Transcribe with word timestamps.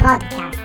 Podcast. 0.00 0.58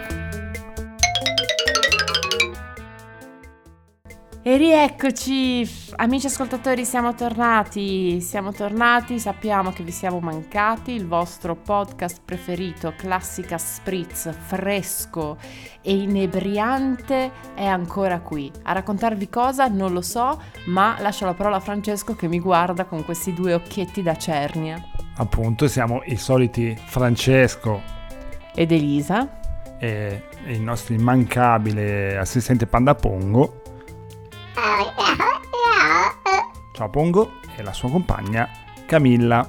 E 4.41 4.55
rieccoci, 4.55 5.69
amici 5.97 6.27
ascoltatori, 6.27 6.85
siamo 6.85 7.15
tornati, 7.15 8.21
siamo 8.21 8.53
tornati, 8.53 9.19
sappiamo 9.19 9.73
che 9.73 9.83
vi 9.83 9.91
siamo 9.91 10.21
mancati, 10.21 10.93
il 10.93 11.05
vostro 11.05 11.55
podcast 11.55 12.21
preferito, 12.23 12.93
classica 12.95 13.57
spritz, 13.57 14.33
fresco 14.33 15.37
e 15.81 15.93
inebriante, 15.93 17.31
è 17.55 17.65
ancora 17.65 18.21
qui. 18.21 18.49
A 18.63 18.71
raccontarvi 18.71 19.27
cosa 19.27 19.67
non 19.67 19.91
lo 19.91 20.01
so, 20.01 20.41
ma 20.67 20.95
lascio 20.99 21.25
la 21.25 21.33
parola 21.33 21.57
a 21.57 21.59
Francesco 21.59 22.15
che 22.15 22.29
mi 22.29 22.39
guarda 22.39 22.85
con 22.85 23.03
questi 23.03 23.33
due 23.33 23.53
occhietti 23.53 24.01
da 24.01 24.15
cernia. 24.15 24.81
Appunto, 25.17 25.67
siamo 25.67 26.03
i 26.05 26.15
soliti 26.15 26.73
Francesco 26.85 27.94
Ed 28.55 28.71
Elisa. 28.71 29.43
e 29.77 30.23
il 30.47 30.61
nostro 30.61 30.93
immancabile 30.93 32.17
assistente 32.17 32.65
Panda 32.65 32.95
Pongo. 32.95 33.61
Ciao 36.73 36.89
Pongo 36.89 37.39
e 37.55 37.61
la 37.63 37.73
sua 37.73 37.89
compagna 37.89 38.49
Camilla. 38.85 39.47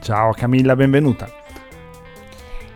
Ciao 0.00 0.32
Camilla, 0.32 0.76
benvenuta. 0.76 1.28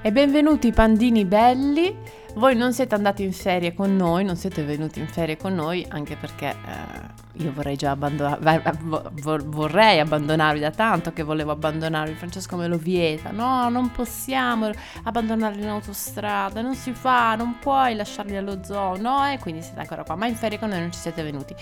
E 0.01 0.13
benvenuti 0.13 0.73
pandini 0.73 1.25
belli. 1.25 1.97
Voi 2.37 2.55
non 2.55 2.75
siete 2.75 2.95
andati 2.95 3.23
in 3.23 3.33
ferie 3.33 3.73
con 3.73 3.97
noi, 3.97 4.23
non 4.23 4.37
siete 4.37 4.63
venuti 4.63 5.01
in 5.01 5.09
ferie 5.09 5.39
con 5.39 5.55
noi, 5.55 5.87
anche 5.89 6.17
perché 6.17 6.51
eh, 6.51 7.43
io 7.43 7.51
vorrei 7.51 7.77
già 7.77 7.93
abbandonare, 7.93 8.75
vorrei 9.47 10.01
abbandonarvi 10.01 10.61
da 10.61 10.71
tanto 10.71 11.15
che 11.15 11.23
volevo 11.23 11.53
abbandonarvi. 11.53 12.13
Francesco 12.13 12.57
me 12.57 12.67
lo 12.67 12.77
vieta. 12.77 13.31
No, 13.31 13.71
non 13.71 13.91
possiamo 13.91 14.71
abbandonarli 15.05 15.63
in 15.63 15.69
autostrada, 15.69 16.61
non 16.61 16.75
si 16.75 16.93
fa, 16.93 17.37
non 17.37 17.57
puoi 17.59 17.95
lasciarli 17.95 18.37
allo 18.37 18.63
zoo, 18.63 19.01
no? 19.01 19.27
E 19.27 19.39
quindi 19.39 19.63
siete 19.63 19.81
ancora 19.81 20.05
qua, 20.05 20.15
ma 20.15 20.27
in 20.27 20.35
ferie 20.35 20.59
con 20.59 20.69
noi 20.69 20.81
non 20.81 20.93
ci 20.93 20.99
siete 20.99 21.23
venuti. 21.23 21.55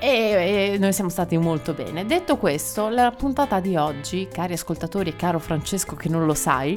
E, 0.00 0.72
e 0.72 0.76
noi 0.76 0.92
siamo 0.92 1.08
stati 1.08 1.38
molto 1.38 1.72
bene. 1.72 2.04
Detto 2.04 2.36
questo, 2.36 2.88
la 2.88 3.12
puntata 3.12 3.60
di 3.60 3.76
oggi, 3.76 4.26
cari 4.26 4.54
ascoltatori 4.54 5.10
e 5.10 5.16
caro 5.16 5.38
Francesco 5.38 5.94
che 5.94 6.08
non 6.08 6.26
lo 6.26 6.34
sai, 6.34 6.76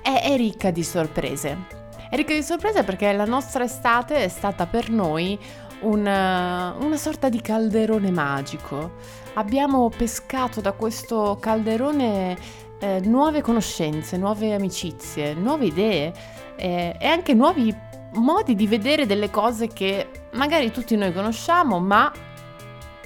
è, 0.00 0.22
è 0.22 0.36
ricca 0.36 0.70
di 0.70 0.84
sorprese. 0.84 1.80
È 2.12 2.16
ricca 2.16 2.34
di 2.34 2.42
sorprese 2.42 2.84
perché 2.84 3.10
la 3.14 3.24
nostra 3.24 3.64
estate 3.64 4.16
è 4.16 4.28
stata 4.28 4.66
per 4.66 4.90
noi 4.90 5.38
una, 5.80 6.76
una 6.78 6.98
sorta 6.98 7.30
di 7.30 7.40
calderone 7.40 8.10
magico. 8.10 8.96
Abbiamo 9.32 9.88
pescato 9.88 10.60
da 10.60 10.72
questo 10.72 11.38
calderone 11.40 12.36
eh, 12.80 13.00
nuove 13.04 13.40
conoscenze, 13.40 14.18
nuove 14.18 14.52
amicizie, 14.52 15.32
nuove 15.32 15.64
idee 15.64 16.12
eh, 16.56 16.94
e 17.00 17.06
anche 17.06 17.32
nuovi 17.32 17.74
modi 18.16 18.54
di 18.56 18.66
vedere 18.66 19.06
delle 19.06 19.30
cose 19.30 19.68
che 19.68 20.26
magari 20.32 20.70
tutti 20.70 20.94
noi 20.96 21.14
conosciamo, 21.14 21.80
ma 21.80 22.12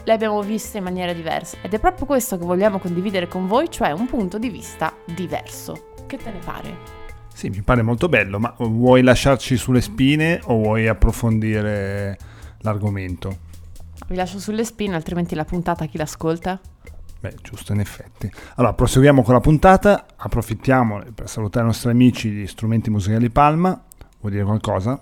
le 0.02 0.12
abbiamo 0.12 0.42
viste 0.42 0.78
in 0.78 0.82
maniera 0.82 1.12
diversa. 1.12 1.58
Ed 1.62 1.72
è 1.72 1.78
proprio 1.78 2.06
questo 2.06 2.36
che 2.38 2.44
vogliamo 2.44 2.80
condividere 2.80 3.28
con 3.28 3.46
voi, 3.46 3.70
cioè 3.70 3.92
un 3.92 4.06
punto 4.06 4.36
di 4.36 4.48
vista 4.48 4.92
diverso. 5.04 5.90
Che 6.08 6.16
te 6.16 6.32
ne 6.32 6.40
pare? 6.44 6.95
Sì, 7.36 7.50
mi 7.50 7.60
pare 7.60 7.82
molto 7.82 8.08
bello, 8.08 8.38
ma 8.38 8.54
vuoi 8.56 9.02
lasciarci 9.02 9.58
sulle 9.58 9.82
spine 9.82 10.40
o 10.44 10.54
vuoi 10.54 10.88
approfondire 10.88 12.16
l'argomento? 12.60 13.36
Vi 14.06 14.16
lascio 14.16 14.38
sulle 14.38 14.64
spine, 14.64 14.94
altrimenti 14.94 15.34
la 15.34 15.44
puntata 15.44 15.84
chi 15.84 15.98
l'ascolta? 15.98 16.58
Beh, 17.20 17.34
giusto, 17.42 17.74
in 17.74 17.80
effetti. 17.80 18.32
Allora, 18.54 18.72
proseguiamo 18.72 19.22
con 19.22 19.34
la 19.34 19.40
puntata, 19.40 20.06
approfittiamo 20.16 21.02
per 21.14 21.28
salutare 21.28 21.66
i 21.66 21.68
nostri 21.68 21.90
amici 21.90 22.30
di 22.30 22.46
Strumenti 22.46 22.88
Musicali 22.88 23.28
Palma. 23.28 23.78
Vuoi 24.18 24.32
dire 24.32 24.44
qualcosa? 24.44 24.98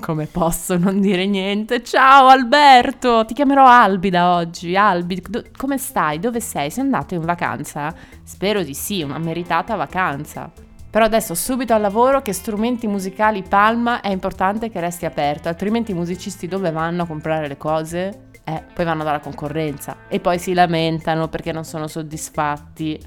Come 0.00 0.26
posso 0.26 0.76
non 0.76 1.00
dire 1.00 1.26
niente? 1.26 1.84
Ciao 1.84 2.26
Alberto, 2.26 3.24
ti 3.24 3.34
chiamerò 3.34 3.64
Albi 3.64 4.10
da 4.10 4.34
oggi. 4.34 4.74
Albi, 4.74 5.22
do- 5.24 5.44
come 5.56 5.78
stai? 5.78 6.18
Dove 6.18 6.40
sei? 6.40 6.72
Sei 6.72 6.82
andato 6.82 7.14
in 7.14 7.24
vacanza? 7.24 7.94
Spero 8.24 8.64
di 8.64 8.74
sì, 8.74 9.02
una 9.02 9.18
meritata 9.18 9.76
vacanza. 9.76 10.50
Però 10.96 11.04
adesso 11.04 11.34
subito 11.34 11.74
al 11.74 11.82
lavoro 11.82 12.22
che 12.22 12.32
strumenti 12.32 12.86
musicali 12.86 13.42
Palma 13.46 14.00
è 14.00 14.08
importante 14.08 14.70
che 14.70 14.80
resti 14.80 15.04
aperto, 15.04 15.46
altrimenti 15.46 15.90
i 15.90 15.94
musicisti 15.94 16.48
dove 16.48 16.70
vanno 16.70 17.02
a 17.02 17.06
comprare 17.06 17.48
le 17.48 17.58
cose? 17.58 18.28
Eh, 18.42 18.62
poi 18.72 18.86
vanno 18.86 19.04
dalla 19.04 19.20
concorrenza 19.20 19.94
e 20.08 20.20
poi 20.20 20.38
si 20.38 20.54
lamentano 20.54 21.28
perché 21.28 21.52
non 21.52 21.66
sono 21.66 21.86
soddisfatti. 21.86 22.98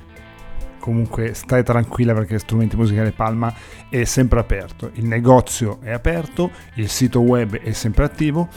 Comunque 0.77 1.33
stai 1.33 1.63
tranquilla 1.63 2.13
perché 2.13 2.37
Strumenti 2.37 2.75
Musicali 2.75 3.09
Palma 3.09 3.51
è 3.89 4.03
sempre 4.03 4.39
aperto, 4.39 4.91
il 4.93 5.05
negozio 5.05 5.79
è 5.81 5.89
aperto, 5.89 6.51
il 6.75 6.89
sito 6.89 7.21
web 7.21 7.57
è 7.57 7.71
sempre 7.71 8.03
attivo 8.03 8.49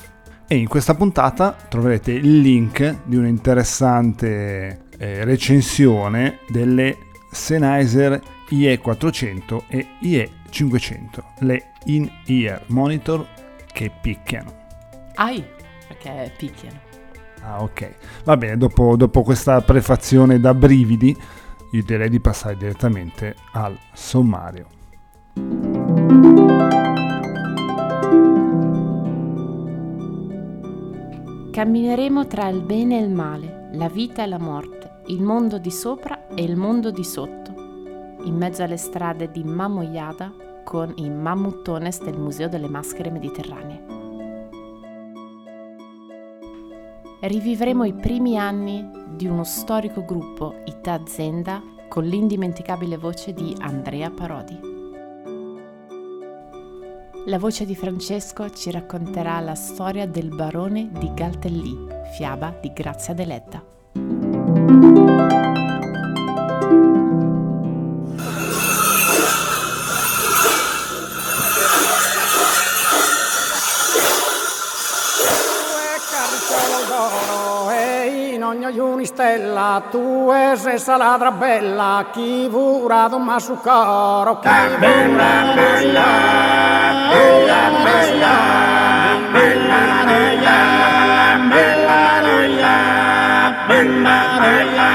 e 0.47 0.57
in 0.57 0.69
questa 0.69 0.95
puntata 0.95 1.57
troverete 1.71 2.13
il 2.13 2.39
link 2.39 2.99
di 3.05 3.17
un'interessante 3.17 4.89
eh, 4.99 5.25
recensione 5.25 6.41
delle 6.51 6.99
Sennheiser 7.33 8.21
IE400 8.51 9.63
e 9.67 9.87
IE500, 10.03 11.23
le 11.41 11.73
in-ear 11.85 12.63
monitor 12.67 13.27
che 13.73 13.91
picchiano. 14.01 14.53
Ai, 15.15 15.45
perché 15.89 16.33
picchiano. 16.37 16.79
Ah 17.41 17.63
ok, 17.63 17.95
va 18.25 18.37
bene, 18.37 18.57
dopo, 18.57 18.95
dopo 18.97 19.23
questa 19.23 19.61
prefazione 19.63 20.39
da 20.39 20.55
brividi 20.55 21.17
io 21.73 21.83
direi 21.83 22.11
di 22.11 22.21
passare 22.21 22.57
direttamente 22.57 23.35
al 23.53 23.77
sommario. 23.95 24.67
Cammineremo 31.51 32.27
tra 32.27 32.49
il 32.49 32.63
bene 32.63 32.99
e 32.99 33.03
il 33.03 33.11
male, 33.11 33.71
la 33.73 33.89
vita 33.89 34.23
e 34.23 34.27
la 34.27 34.39
morte, 34.39 34.92
il 35.07 35.21
mondo 35.21 35.59
di 35.59 35.71
sopra 35.71 36.29
e 36.29 36.45
il 36.45 36.57
mondo 36.57 36.93
di 36.93 37.03
sotto, 37.03 37.51
in 38.25 38.37
mezzo 38.37 38.63
alle 38.63 38.77
strade 38.77 39.31
di 39.33 39.43
Mamoiada 39.43 40.33
con 40.65 40.93
i 40.97 41.11
mammutones 41.11 42.03
del 42.03 42.19
Museo 42.19 42.49
delle 42.49 42.69
Maschere 42.69 43.11
Mediterranee. 43.11 44.01
Rivivremo 47.21 47.85
i 47.85 47.95
primi 47.95 48.39
anni 48.39 48.89
di 49.17 49.27
uno 49.27 49.45
storico 49.45 50.05
gruppo 50.05 50.55
Ita 50.65 51.01
Zenda 51.05 51.61
con 51.89 52.05
l'indimenticabile 52.05 52.97
voce 52.97 53.33
di 53.33 53.55
Andrea 53.59 54.11
Parodi. 54.11 54.71
La 57.27 57.39
voce 57.39 57.65
di 57.65 57.77
Francesco 57.77 58.51
ci 58.51 58.71
racconterà 58.71 59.39
la 59.41 59.55
storia 59.55 60.07
del 60.07 60.29
barone 60.29 60.91
di 60.93 61.13
Galtellì, 61.13 61.87
fiaba 62.15 62.57
di 62.61 62.73
Grazia 62.73 63.15
Deledda. 63.15 64.32
E 77.71 78.43
ogni 78.43 78.79
unistella 78.79 79.83
tu 79.91 80.31
sei 80.57 80.79
saladra 80.79 81.31
bella 81.31 82.07
chi 82.13 82.49
vura 82.49 83.09
do 83.09 83.19
su 83.39 83.57
coro 83.61 84.39
chi 84.39 84.49
bella 84.79 85.53
bella 85.55 86.05
bella 87.13 87.71
bella 87.83 88.33
bella 89.33 89.95
bella 90.13 90.59
bella 91.49 92.19
bella 92.29 92.73
bella 93.67 94.39
bella 94.39 94.92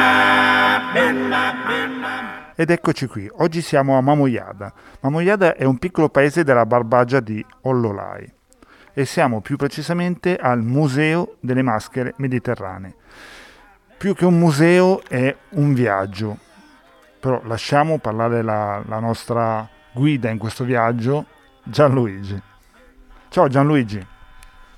Ed 2.60 2.72
eccoci 2.72 3.06
qui, 3.06 3.30
oggi 3.36 3.62
siamo 3.62 3.98
a 3.98 4.02
Mamoiada. 4.02 4.74
Mamoiada 5.02 5.56
è 5.56 5.64
un 5.64 5.78
piccolo 5.78 6.10
paese 6.10 6.44
della 6.44 6.66
Barbagia 6.66 7.20
di 7.20 7.46
Ollolai 7.62 8.34
e 8.94 9.06
siamo 9.06 9.42
più 9.42 9.58
precisamente 9.58 10.36
al 10.38 10.64
Museo 10.64 11.36
delle 11.40 11.62
Maschere 11.62 12.16
Mediterranee. 12.18 12.96
Più 13.96 14.16
che 14.16 14.26
un 14.26 14.40
museo 14.40 15.04
è 15.08 15.36
un 15.50 15.76
viaggio, 15.76 16.40
però 17.20 17.42
lasciamo 17.44 18.00
parlare 18.00 18.42
la, 18.42 18.82
la 18.88 18.98
nostra 18.98 19.70
guida 19.92 20.32
in 20.32 20.40
questo 20.40 20.64
viaggio, 20.64 21.26
Gianluigi. 21.62 22.42
Ciao 23.30 23.48
Gianluigi. 23.48 24.04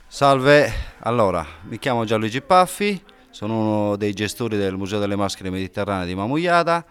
Salve, 0.05 0.69
allora 0.99 1.45
mi 1.61 1.79
chiamo 1.79 2.03
Gianluigi 2.03 2.41
Paffi, 2.41 3.01
sono 3.39 3.57
uno 3.57 3.95
dei 3.95 4.11
gestori 4.11 4.57
del 4.57 4.75
Museo 4.75 4.99
delle 4.99 5.15
Maschere 5.15 5.49
Mediterranee 5.49 6.05
di 6.05 6.13
Mamuiada, 6.13 6.83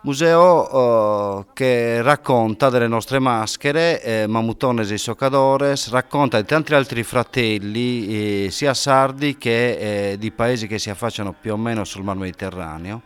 museo 0.00 1.38
eh, 1.38 1.44
che 1.52 2.02
racconta 2.02 2.68
delle 2.68 2.88
nostre 2.88 3.20
maschere, 3.20 4.02
eh, 4.02 4.26
Mamutones 4.26 4.90
e 4.90 4.98
Socadores, 4.98 5.90
racconta 5.90 6.40
di 6.40 6.48
tanti 6.48 6.74
altri 6.74 7.04
fratelli, 7.04 8.46
eh, 8.46 8.50
sia 8.50 8.74
sardi 8.74 9.38
che 9.38 10.10
eh, 10.10 10.18
di 10.18 10.32
paesi 10.32 10.66
che 10.66 10.80
si 10.80 10.90
affacciano 10.90 11.32
più 11.32 11.52
o 11.52 11.56
meno 11.56 11.84
sul 11.84 12.02
Mar 12.02 12.16
Mediterraneo. 12.16 13.02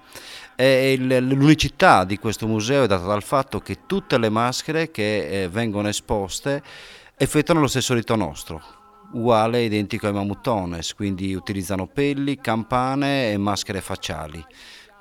L'unicità 0.57 2.05
di 2.05 2.19
questo 2.19 2.47
museo 2.47 2.85
è 2.85 2.87
data 2.87 3.05
dal 3.05 3.23
fatto 3.23 3.61
che 3.61 3.81
tutte 3.85 4.17
le 4.17 4.31
maschere 4.31 4.91
che 4.91 5.43
eh, 5.43 5.49
vengono 5.51 5.89
esposte 5.89 6.63
effettuano 7.19 7.61
lo 7.61 7.67
stesso 7.67 7.93
rito 7.93 8.17
nostro, 8.17 8.63
uguale 9.13 9.63
identico 9.63 10.07
ai 10.07 10.13
mammutones, 10.13 10.95
quindi 10.95 11.35
utilizzano 11.35 11.87
pelli, 11.87 12.41
campane 12.41 13.33
e 13.33 13.37
maschere 13.37 13.81
facciali 13.81 14.45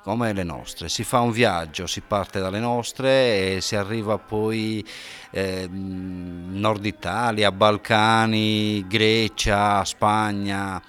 come 0.02 0.32
le 0.32 0.44
nostre. 0.44 0.88
Si 0.88 1.02
fa 1.02 1.18
un 1.18 1.32
viaggio, 1.32 1.88
si 1.88 2.00
parte 2.00 2.38
dalle 2.38 2.60
nostre 2.60 3.56
e 3.56 3.60
si 3.60 3.74
arriva 3.74 4.18
poi 4.18 4.84
eh, 5.30 5.68
Nord 5.68 6.86
Italia, 6.86 7.50
Balcani, 7.50 8.86
Grecia, 8.86 9.84
Spagna 9.84 10.80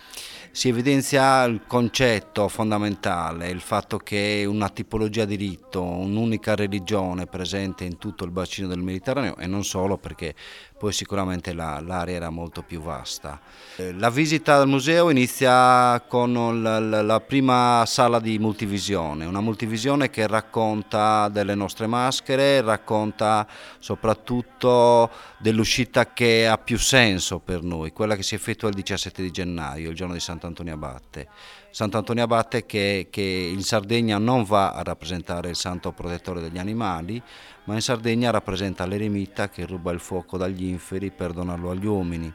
si 0.57 0.69
evidenzia 0.69 1.43
il 1.43 1.61
concetto 1.67 2.47
fondamentale, 2.47 3.49
il 3.49 3.61
fatto 3.61 3.99
che 3.99 4.43
una 4.47 4.69
tipologia 4.69 5.23
di 5.23 5.35
rito, 5.35 5.83
un'unica 5.83 6.55
religione 6.55 7.27
presente 7.27 7.83
in 7.83 7.99
tutto 7.99 8.23
il 8.23 8.31
bacino 8.31 8.67
del 8.67 8.79
Mediterraneo 8.79 9.37
e 9.37 9.45
non 9.45 9.63
solo 9.63 9.99
perché 9.99 10.33
poi 10.77 10.93
sicuramente 10.93 11.53
la, 11.53 11.79
l'area 11.79 12.15
era 12.15 12.29
molto 12.29 12.61
più 12.61 12.81
vasta. 12.81 13.39
Eh, 13.77 13.93
la 13.93 14.09
visita 14.09 14.55
al 14.55 14.67
museo 14.67 15.09
inizia 15.09 16.03
con 16.07 16.61
la, 16.61 16.79
la, 16.79 17.19
prima 17.19 17.83
sala 17.85 18.19
di 18.19 18.37
multivisione, 18.37 19.25
una 19.25 19.41
multivisione 19.41 20.09
che 20.09 20.27
racconta 20.27 21.29
delle 21.29 21.55
nostre 21.55 21.87
maschere, 21.87 22.61
racconta 22.61 23.47
soprattutto 23.79 25.09
dell'uscita 25.39 26.13
che 26.13 26.47
ha 26.47 26.57
più 26.57 26.77
senso 26.77 27.39
per 27.39 27.63
noi, 27.63 27.91
quella 27.91 28.15
che 28.15 28.23
si 28.23 28.35
effettua 28.35 28.69
il 28.69 28.75
17 28.75 29.21
di 29.21 29.31
gennaio, 29.31 29.89
il 29.89 29.95
giorno 29.95 30.13
di 30.13 30.19
Sant'Antonio 30.47 30.73
Abate. 30.73 31.27
Sant'Antonio 31.69 32.23
Abate 32.23 32.65
che, 32.65 33.07
che 33.09 33.21
in 33.21 33.61
Sardegna 33.61 34.17
non 34.17 34.43
va 34.43 34.71
a 34.71 34.83
rappresentare 34.83 35.49
il 35.49 35.55
santo 35.55 35.91
protettore 35.91 36.41
degli 36.41 36.57
animali, 36.57 37.21
ma 37.65 37.73
in 37.73 37.81
Sardegna 37.81 38.31
rappresenta 38.31 38.85
l'eremita 38.85 39.49
che 39.49 39.65
ruba 39.65 39.91
il 39.91 39.99
fuoco 39.99 40.37
dagli 40.37 40.65
inferi 40.65 41.11
per 41.11 41.33
donarlo 41.33 41.71
agli 41.71 41.85
uomini. 41.85 42.31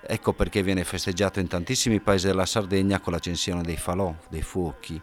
Ecco 0.00 0.32
perché 0.32 0.62
viene 0.62 0.84
festeggiato 0.84 1.40
in 1.40 1.48
tantissimi 1.48 2.00
paesi 2.00 2.26
della 2.26 2.46
Sardegna 2.46 3.00
con 3.00 3.12
l'accensione 3.12 3.62
dei 3.62 3.76
falò, 3.76 4.14
dei 4.28 4.42
fuochi. 4.42 5.00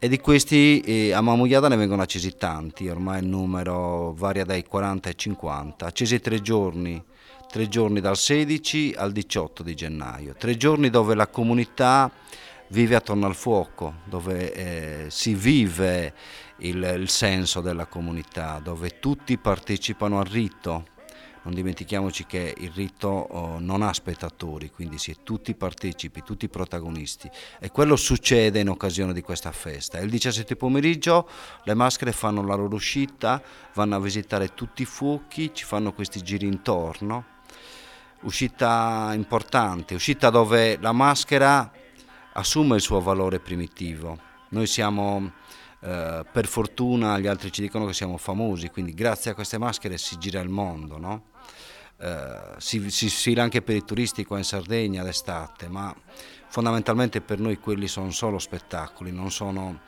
E 0.00 0.08
di 0.08 0.20
questi 0.20 0.80
eh, 0.80 1.12
a 1.12 1.20
Mamugliada 1.20 1.66
ne 1.68 1.76
vengono 1.76 2.02
accesi 2.02 2.36
tanti, 2.36 2.88
ormai 2.88 3.20
il 3.20 3.26
numero 3.26 4.12
varia 4.14 4.44
dai 4.44 4.64
40 4.64 5.08
ai 5.08 5.16
50, 5.16 5.86
accesi 5.86 6.20
tre 6.20 6.40
giorni, 6.40 7.02
tre 7.50 7.66
giorni 7.66 8.00
dal 8.00 8.16
16 8.16 8.94
al 8.96 9.10
18 9.10 9.62
di 9.62 9.74
gennaio, 9.74 10.34
tre 10.36 10.56
giorni 10.56 10.90
dove 10.90 11.14
la 11.14 11.28
comunità 11.28 12.10
vive 12.68 12.94
attorno 12.94 13.26
al 13.26 13.34
fuoco, 13.34 13.94
dove 14.04 14.52
eh, 14.52 15.10
si 15.10 15.34
vive 15.34 16.12
il, 16.58 16.82
il 16.98 17.08
senso 17.08 17.60
della 17.60 17.86
comunità, 17.86 18.60
dove 18.62 18.98
tutti 18.98 19.38
partecipano 19.38 20.18
al 20.18 20.26
rito. 20.26 20.96
Non 21.44 21.54
dimentichiamoci 21.54 22.26
che 22.26 22.54
il 22.58 22.70
rito 22.74 23.08
oh, 23.08 23.58
non 23.58 23.80
ha 23.80 23.94
spettatori, 23.94 24.70
quindi 24.70 24.98
si 24.98 25.12
è 25.12 25.14
tutti 25.22 25.54
partecipi, 25.54 26.22
tutti 26.22 26.46
protagonisti 26.50 27.30
e 27.58 27.70
quello 27.70 27.96
succede 27.96 28.60
in 28.60 28.68
occasione 28.68 29.14
di 29.14 29.22
questa 29.22 29.52
festa. 29.52 29.98
Il 29.98 30.10
17 30.10 30.56
pomeriggio 30.56 31.26
le 31.64 31.72
maschere 31.72 32.12
fanno 32.12 32.44
la 32.44 32.54
loro 32.54 32.74
uscita, 32.74 33.42
vanno 33.72 33.96
a 33.96 34.00
visitare 34.00 34.52
tutti 34.52 34.82
i 34.82 34.84
fuochi, 34.84 35.54
ci 35.54 35.64
fanno 35.64 35.94
questi 35.94 36.20
giri 36.20 36.46
intorno. 36.46 37.36
Uscita 38.22 39.12
importante, 39.14 39.94
uscita 39.94 40.30
dove 40.30 40.76
la 40.80 40.92
maschera 40.92 41.70
assume 42.32 42.76
il 42.76 42.82
suo 42.82 43.00
valore 43.00 43.38
primitivo. 43.38 44.18
Noi 44.50 44.66
siamo 44.66 45.32
eh, 45.80 46.24
per 46.30 46.46
fortuna 46.46 47.18
gli 47.18 47.26
altri 47.26 47.52
ci 47.52 47.60
dicono 47.60 47.86
che 47.86 47.92
siamo 47.92 48.16
famosi, 48.16 48.70
quindi 48.70 48.92
grazie 48.92 49.30
a 49.30 49.34
queste 49.34 49.58
maschere 49.58 49.98
si 49.98 50.18
gira 50.18 50.40
il 50.40 50.48
mondo, 50.48 50.98
no? 50.98 51.22
eh, 51.98 52.54
si, 52.58 52.90
si 52.90 53.08
sfila 53.08 53.42
anche 53.42 53.62
per 53.62 53.76
i 53.76 53.84
turisti 53.84 54.24
qua 54.24 54.38
in 54.38 54.44
Sardegna 54.44 55.02
d'estate, 55.02 55.68
ma 55.68 55.94
fondamentalmente 56.48 57.20
per 57.20 57.38
noi 57.40 57.58
quelli 57.58 57.88
sono 57.88 58.10
solo 58.10 58.38
spettacoli, 58.38 59.12
non 59.12 59.30
sono 59.30 59.80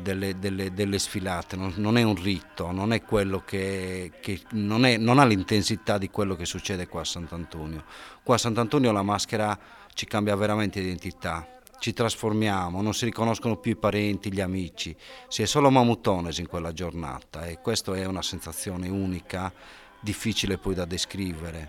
delle, 0.00 0.38
delle, 0.38 0.72
delle 0.72 0.98
sfilate, 0.98 1.56
non, 1.56 1.74
non, 1.76 1.98
è 1.98 2.02
un 2.02 2.14
rito, 2.14 2.70
non 2.70 2.92
è 2.92 3.02
che, 3.44 4.12
che 4.20 4.40
non, 4.52 4.84
è, 4.84 4.96
non 4.96 5.18
ha 5.18 5.24
l'intensità 5.24 5.98
di 5.98 6.08
quello 6.08 6.34
che 6.34 6.46
succede 6.46 6.88
qua 6.88 7.02
a 7.02 7.04
Sant'Antonio. 7.04 7.84
Qua 8.22 8.36
a 8.36 8.38
Sant'Antonio 8.38 8.92
la 8.92 9.02
maschera 9.02 9.58
ci 9.94 10.06
cambia 10.06 10.34
veramente 10.36 10.80
identità 10.80 11.46
ci 11.82 11.92
trasformiamo, 11.92 12.80
non 12.80 12.94
si 12.94 13.06
riconoscono 13.06 13.56
più 13.56 13.72
i 13.72 13.76
parenti, 13.76 14.32
gli 14.32 14.40
amici, 14.40 14.96
si 15.26 15.42
è 15.42 15.46
solo 15.46 15.68
mamutones 15.68 16.38
in 16.38 16.46
quella 16.46 16.72
giornata 16.72 17.44
e 17.46 17.58
questa 17.58 17.92
è 17.96 18.04
una 18.04 18.22
sensazione 18.22 18.88
unica, 18.88 19.52
difficile 19.98 20.58
poi 20.58 20.74
da 20.74 20.84
descrivere, 20.84 21.68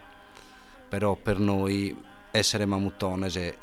però 0.88 1.16
per 1.16 1.40
noi 1.40 2.00
essere 2.30 2.68
mamutones 2.68 3.56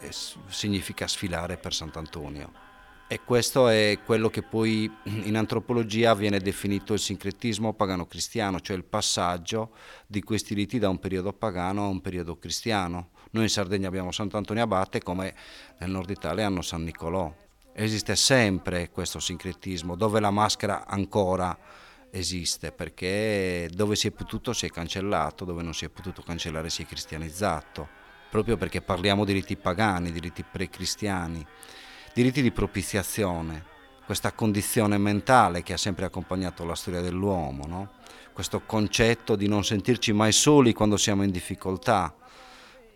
significa 0.49 1.07
sfilare 1.07 1.57
per 1.57 1.73
Sant'Antonio. 1.73 2.70
E 3.13 3.23
questo 3.25 3.67
è 3.67 3.99
quello 4.05 4.31
che 4.31 4.43
poi 4.43 4.89
in 5.25 5.37
antropologia 5.37 6.15
viene 6.15 6.39
definito 6.39 6.93
il 6.93 7.01
sincretismo 7.01 7.73
pagano-cristiano, 7.73 8.61
cioè 8.61 8.77
il 8.77 8.85
passaggio 8.85 9.73
di 10.07 10.23
questi 10.23 10.55
riti 10.55 10.79
da 10.79 10.89
un 10.89 11.01
periodo 11.01 11.33
pagano 11.33 11.87
a 11.87 11.89
un 11.89 12.01
periodo 12.01 12.39
cristiano. 12.39 13.09
Noi 13.33 13.43
in 13.43 13.49
Sardegna 13.49 13.89
abbiamo 13.89 14.13
Sant'Antonio 14.13 14.63
Abate 14.63 15.03
come 15.03 15.35
nel 15.81 15.91
nord 15.91 16.09
Italia 16.09 16.47
hanno 16.47 16.63
San 16.63 16.85
Nicolò. 16.85 17.35
Esiste 17.73 18.15
sempre 18.15 18.91
questo 18.91 19.19
sincretismo 19.19 19.97
dove 19.97 20.21
la 20.21 20.31
maschera 20.31 20.87
ancora 20.87 21.59
esiste 22.11 22.71
perché 22.71 23.69
dove 23.73 23.97
si 23.97 24.07
è 24.07 24.13
potuto 24.13 24.53
si 24.53 24.67
è 24.67 24.69
cancellato, 24.69 25.45
dove 25.45 25.63
non 25.63 25.75
si 25.75 25.85
è 25.85 25.89
potuto 25.89 26.23
cancellare 26.23 26.71
si 26.71 26.83
è 26.83 26.87
cristianizzato, 26.87 27.89
proprio 28.31 28.57
perché 28.57 28.81
parliamo 28.81 29.25
di 29.25 29.33
riti 29.33 29.57
pagani, 29.57 30.13
di 30.13 30.21
riti 30.21 30.45
pre-cristiani, 30.45 31.45
di 32.13 32.23
riti 32.23 32.43
di 32.43 32.51
propiziazione, 32.51 33.65
questa 34.05 34.33
condizione 34.33 34.99
mentale 34.99 35.63
che 35.63 35.75
ha 35.75 35.77
sempre 35.77 36.05
accompagnato 36.05 36.65
la 36.65 36.75
storia 36.75 37.01
dell'uomo, 37.01 37.67
no? 37.67 37.91
questo 38.33 38.63
concetto 38.65 39.37
di 39.37 39.47
non 39.47 39.65
sentirci 39.65 40.13
mai 40.13 40.33
soli 40.33 40.73
quando 40.73 40.97
siamo 40.97 41.23
in 41.23 41.31
difficoltà, 41.31 42.15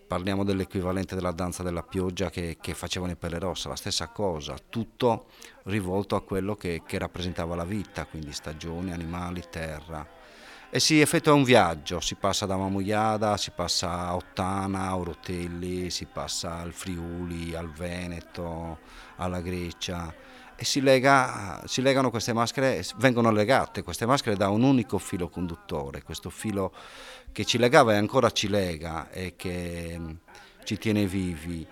parliamo 0.07 0.45
dell'equivalente 0.45 1.15
della 1.15 1.33
danza 1.33 1.63
della 1.63 1.83
pioggia 1.83 2.31
che, 2.31 2.57
che 2.61 2.75
facevano 2.75 3.13
i 3.13 3.17
Pelle 3.17 3.39
Rossa, 3.39 3.69
la 3.69 3.77
stessa 3.77 4.09
cosa, 4.09 4.57
tutto 4.69 5.27
rivolto 5.65 6.17
a 6.17 6.23
quello 6.23 6.57
che, 6.57 6.83
che 6.87 6.99
rappresentava 6.99 7.55
la 7.55 7.65
vita, 7.65 8.07
quindi 8.07 8.33
stagioni, 8.33 8.93
animali, 8.93 9.43
terra. 9.51 10.14
E 10.75 10.81
si 10.81 11.01
effettua 11.01 11.35
un 11.35 11.45
viaggio, 11.45 12.01
si 12.01 12.17
passa 12.17 12.47
da 12.47 12.57
Mamuiada, 12.57 13.37
si 13.37 13.53
passa 13.55 14.09
a 14.09 14.17
Ottana, 14.17 14.89
a 14.89 14.97
Orotelli, 14.97 15.89
si 15.89 16.05
passa 16.05 16.57
al 16.57 16.73
Friuli, 16.73 17.55
al 17.55 17.71
Veneto, 17.71 18.81
alla 19.19 19.41
Grecia 19.41 20.13
e 20.57 20.65
si, 20.65 20.81
lega, 20.81 21.63
si 21.67 21.81
legano 21.81 22.11
queste 22.11 22.33
maschere, 22.33 22.85
vengono 22.97 23.31
legate 23.31 23.85
queste 23.85 24.05
maschere 24.05 24.35
da 24.35 24.49
un 24.49 24.65
unico 24.65 24.99
filo 24.99 25.29
conduttore, 25.29 26.03
questo 26.03 26.29
filo 26.29 26.73
che 27.31 27.45
ci 27.45 27.57
legava 27.57 27.93
e 27.93 27.97
ancora 27.97 28.33
ci 28.33 28.49
lega 28.49 29.11
e 29.11 29.35
che 29.37 29.95
mm, 29.97 30.11
ci 30.65 30.77
tiene 30.77 31.07
vivi, 31.07 31.65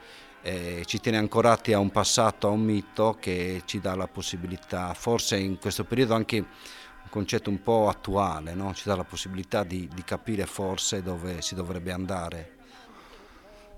eh, 0.42 0.84
ci 0.86 1.00
tiene 1.00 1.18
ancorati 1.18 1.72
a 1.72 1.80
un 1.80 1.90
passato, 1.90 2.46
a 2.46 2.50
un 2.50 2.62
mito 2.62 3.16
che 3.18 3.62
ci 3.64 3.80
dà 3.80 3.96
la 3.96 4.06
possibilità, 4.06 4.94
forse 4.94 5.38
in 5.38 5.58
questo 5.58 5.82
periodo 5.82 6.14
anche 6.14 6.46
concetto 7.12 7.50
un 7.50 7.62
po' 7.62 7.90
attuale, 7.90 8.54
no? 8.54 8.72
ci 8.72 8.88
dà 8.88 8.96
la 8.96 9.04
possibilità 9.04 9.64
di, 9.64 9.86
di 9.94 10.02
capire 10.02 10.46
forse 10.46 11.02
dove 11.02 11.42
si 11.42 11.54
dovrebbe 11.54 11.92
andare. 11.92 12.50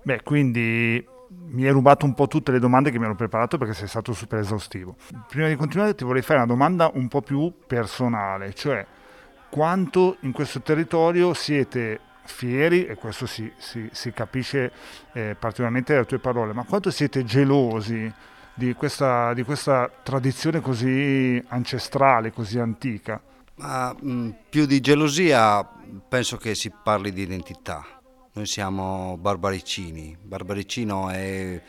Beh, 0.03 0.23
quindi 0.23 1.05
mi 1.47 1.65
hai 1.65 1.71
rubato 1.71 2.05
un 2.05 2.13
po' 2.13 2.27
tutte 2.27 2.53
le 2.53 2.59
domande 2.59 2.91
che 2.91 2.97
mi 2.97 3.03
ero 3.03 3.15
preparato 3.15 3.57
perché 3.57 3.73
sei 3.73 3.89
stato 3.89 4.13
super 4.13 4.39
esaustivo. 4.39 4.95
Prima 5.27 5.49
di 5.49 5.55
continuare 5.55 5.95
ti 5.95 6.05
vorrei 6.05 6.21
fare 6.21 6.39
una 6.39 6.47
domanda 6.47 6.89
un 6.93 7.09
po' 7.09 7.21
più 7.21 7.51
personale, 7.67 8.53
cioè 8.53 8.85
quanto 9.49 10.15
in 10.21 10.31
questo 10.31 10.61
territorio 10.61 11.33
siete 11.33 11.99
fieri, 12.23 12.85
e 12.85 12.95
questo 12.95 13.25
si, 13.25 13.51
si, 13.57 13.89
si 13.91 14.11
capisce 14.13 14.71
eh, 15.11 15.35
particolarmente 15.37 15.93
dalle 15.93 16.05
tue 16.05 16.19
parole, 16.19 16.53
ma 16.53 16.63
quanto 16.63 16.89
siete 16.89 17.25
gelosi 17.25 18.11
di 18.55 18.73
questa, 18.73 19.33
di 19.33 19.43
questa 19.43 19.91
tradizione 20.01 20.61
così 20.61 21.41
ancestrale, 21.49 22.31
così 22.31 22.57
antica? 22.57 23.21
Ma, 23.55 23.93
mh, 23.93 24.35
più 24.49 24.65
di 24.65 24.79
gelosia 24.81 25.63
penso 26.07 26.37
che 26.37 26.55
si 26.55 26.71
parli 26.83 27.11
di 27.11 27.21
identità. 27.21 27.85
Noi 28.33 28.45
siamo 28.45 29.17
barbaricini, 29.19 30.17
barbaricino 30.19 31.09
è 31.09 31.61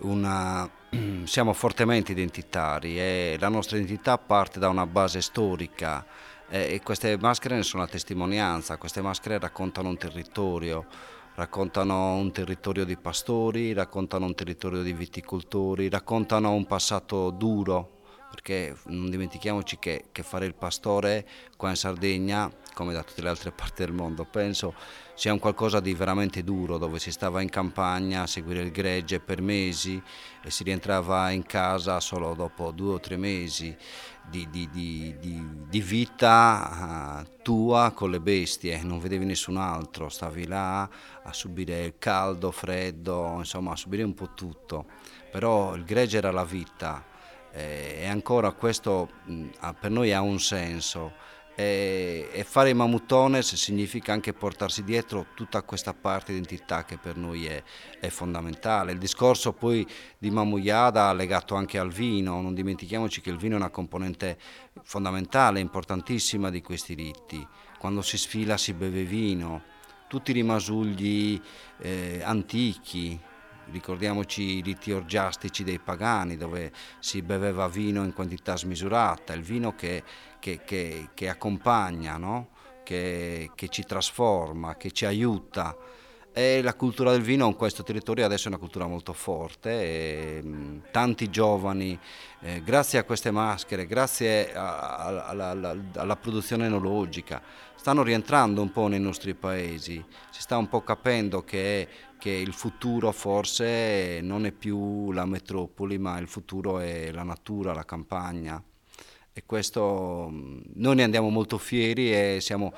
una... 0.00 0.68
siamo 1.24 1.52
fortemente 1.52 2.12
identitari 2.12 2.98
e 2.98 3.36
la 3.38 3.48
nostra 3.48 3.76
identità 3.76 4.18
parte 4.18 4.58
da 4.58 4.68
una 4.68 4.86
base 4.86 5.20
storica. 5.20 6.04
E 6.46 6.80
queste 6.84 7.16
maschere 7.18 7.56
ne 7.56 7.62
sono 7.62 7.82
la 7.82 7.88
testimonianza, 7.88 8.76
queste 8.76 9.00
maschere 9.00 9.38
raccontano 9.38 9.88
un 9.88 9.96
territorio, 9.96 10.86
raccontano 11.34 12.14
un 12.14 12.30
territorio 12.32 12.84
di 12.84 12.96
pastori, 12.96 13.72
raccontano 13.72 14.26
un 14.26 14.34
territorio 14.34 14.82
di 14.82 14.92
viticoltori, 14.92 15.88
raccontano 15.88 16.52
un 16.52 16.66
passato 16.66 17.30
duro 17.30 18.02
perché 18.34 18.76
non 18.86 19.10
dimentichiamoci 19.10 19.78
che, 19.78 20.06
che 20.10 20.24
fare 20.24 20.44
il 20.44 20.54
pastore 20.54 21.24
qua 21.56 21.70
in 21.70 21.76
Sardegna, 21.76 22.50
come 22.74 22.92
da 22.92 23.04
tutte 23.04 23.22
le 23.22 23.28
altre 23.28 23.52
parti 23.54 23.84
del 23.84 23.92
mondo, 23.92 24.24
penso 24.24 24.74
sia 25.14 25.32
un 25.32 25.38
qualcosa 25.38 25.78
di 25.78 25.94
veramente 25.94 26.42
duro, 26.42 26.76
dove 26.76 26.98
si 26.98 27.12
stava 27.12 27.40
in 27.40 27.48
campagna 27.48 28.22
a 28.22 28.26
seguire 28.26 28.62
il 28.62 28.72
gregge 28.72 29.20
per 29.20 29.40
mesi 29.40 30.02
e 30.42 30.50
si 30.50 30.64
rientrava 30.64 31.30
in 31.30 31.44
casa 31.44 32.00
solo 32.00 32.34
dopo 32.34 32.72
due 32.72 32.94
o 32.94 33.00
tre 33.00 33.16
mesi 33.16 33.74
di, 34.28 34.48
di, 34.50 34.68
di, 34.72 35.16
di 35.68 35.80
vita 35.80 37.22
uh, 37.22 37.42
tua 37.42 37.92
con 37.92 38.10
le 38.10 38.18
bestie, 38.18 38.82
non 38.82 38.98
vedevi 38.98 39.24
nessun 39.24 39.58
altro, 39.58 40.08
stavi 40.08 40.48
là 40.48 40.82
a 41.22 41.32
subire 41.32 41.84
il 41.84 41.94
caldo, 41.98 42.50
freddo, 42.50 43.36
insomma 43.38 43.72
a 43.72 43.76
subire 43.76 44.02
un 44.02 44.14
po' 44.14 44.34
tutto, 44.34 44.86
però 45.30 45.76
il 45.76 45.84
gregge 45.84 46.16
era 46.16 46.32
la 46.32 46.44
vita 46.44 47.12
eh, 47.54 47.98
e 48.00 48.06
ancora 48.06 48.52
questo 48.52 49.08
mh, 49.24 49.46
per 49.80 49.90
noi 49.90 50.12
ha 50.12 50.20
un 50.20 50.40
senso 50.40 51.32
e, 51.54 52.28
e 52.32 52.42
fare 52.42 52.70
i 52.70 52.74
mamutones 52.74 53.54
significa 53.54 54.12
anche 54.12 54.32
portarsi 54.32 54.82
dietro 54.82 55.26
tutta 55.34 55.62
questa 55.62 55.94
parte 55.94 56.32
di 56.32 56.38
identità 56.38 56.84
che 56.84 56.98
per 56.98 57.16
noi 57.16 57.46
è, 57.46 57.62
è 58.00 58.08
fondamentale. 58.08 58.92
Il 58.92 58.98
discorso 58.98 59.52
poi 59.52 59.86
di 60.18 60.30
Mamuyada 60.30 61.12
legato 61.12 61.54
anche 61.54 61.78
al 61.78 61.92
vino, 61.92 62.40
non 62.40 62.54
dimentichiamoci 62.54 63.20
che 63.20 63.30
il 63.30 63.36
vino 63.36 63.54
è 63.54 63.58
una 63.58 63.70
componente 63.70 64.36
fondamentale, 64.82 65.60
importantissima 65.60 66.50
di 66.50 66.60
questi 66.60 66.94
riti. 66.94 67.46
Quando 67.78 68.02
si 68.02 68.18
sfila 68.18 68.56
si 68.56 68.72
beve 68.72 69.04
vino, 69.04 69.62
tutti 70.08 70.32
i 70.32 70.34
rimasugli 70.34 71.40
eh, 71.78 72.20
antichi, 72.24 73.18
ricordiamoci 73.70 74.56
i 74.56 74.60
riti 74.60 74.92
orgiastici 74.92 75.64
dei 75.64 75.78
pagani 75.78 76.36
dove 76.36 76.72
si 76.98 77.22
beveva 77.22 77.68
vino 77.68 78.04
in 78.04 78.12
quantità 78.12 78.56
smisurata, 78.56 79.32
il 79.32 79.42
vino 79.42 79.74
che, 79.74 80.02
che, 80.38 80.60
che, 80.64 81.08
che 81.14 81.28
accompagna, 81.28 82.16
no? 82.16 82.50
che, 82.84 83.50
ci 83.68 83.84
trasforma, 83.84 84.76
che 84.76 84.92
ci 84.92 85.06
aiuta. 85.06 85.76
E 86.36 86.62
la 86.62 86.74
cultura 86.74 87.12
del 87.12 87.22
vino 87.22 87.46
in 87.46 87.54
questo 87.54 87.84
territorio 87.84 88.24
adesso 88.24 88.46
è 88.46 88.48
una 88.48 88.58
cultura 88.58 88.88
molto 88.88 89.12
forte 89.12 89.70
e 89.70 90.40
mm, 90.42 90.78
tanti 90.90 91.30
giovani, 91.30 91.96
eh, 92.40 92.60
grazie 92.64 92.98
a 92.98 93.04
queste 93.04 93.30
maschere, 93.30 93.86
grazie 93.86 94.52
alla 94.52 96.16
produzione 96.20 96.66
enologica, 96.66 97.40
stanno 97.76 98.02
rientrando 98.02 98.62
un 98.62 98.72
po' 98.72 98.88
nei 98.88 98.98
nostri 98.98 99.34
paesi, 99.34 100.04
si 100.30 100.40
sta 100.40 100.56
un 100.56 100.68
po' 100.68 100.82
capendo 100.82 101.44
che 101.44 101.88
che 102.24 102.30
il 102.30 102.54
futuro 102.54 103.12
forse 103.12 104.20
non 104.22 104.46
è 104.46 104.50
più 104.50 105.12
la 105.12 105.26
metropoli, 105.26 105.98
ma 105.98 106.16
il 106.16 106.26
futuro 106.26 106.78
è 106.78 107.12
la 107.12 107.22
natura, 107.22 107.74
la 107.74 107.84
campagna. 107.84 108.62
E 109.30 109.42
questo 109.44 110.30
noi 110.32 110.94
ne 110.94 111.02
andiamo 111.02 111.28
molto 111.28 111.58
fieri 111.58 112.14
e 112.14 112.38
siamo 112.40 112.72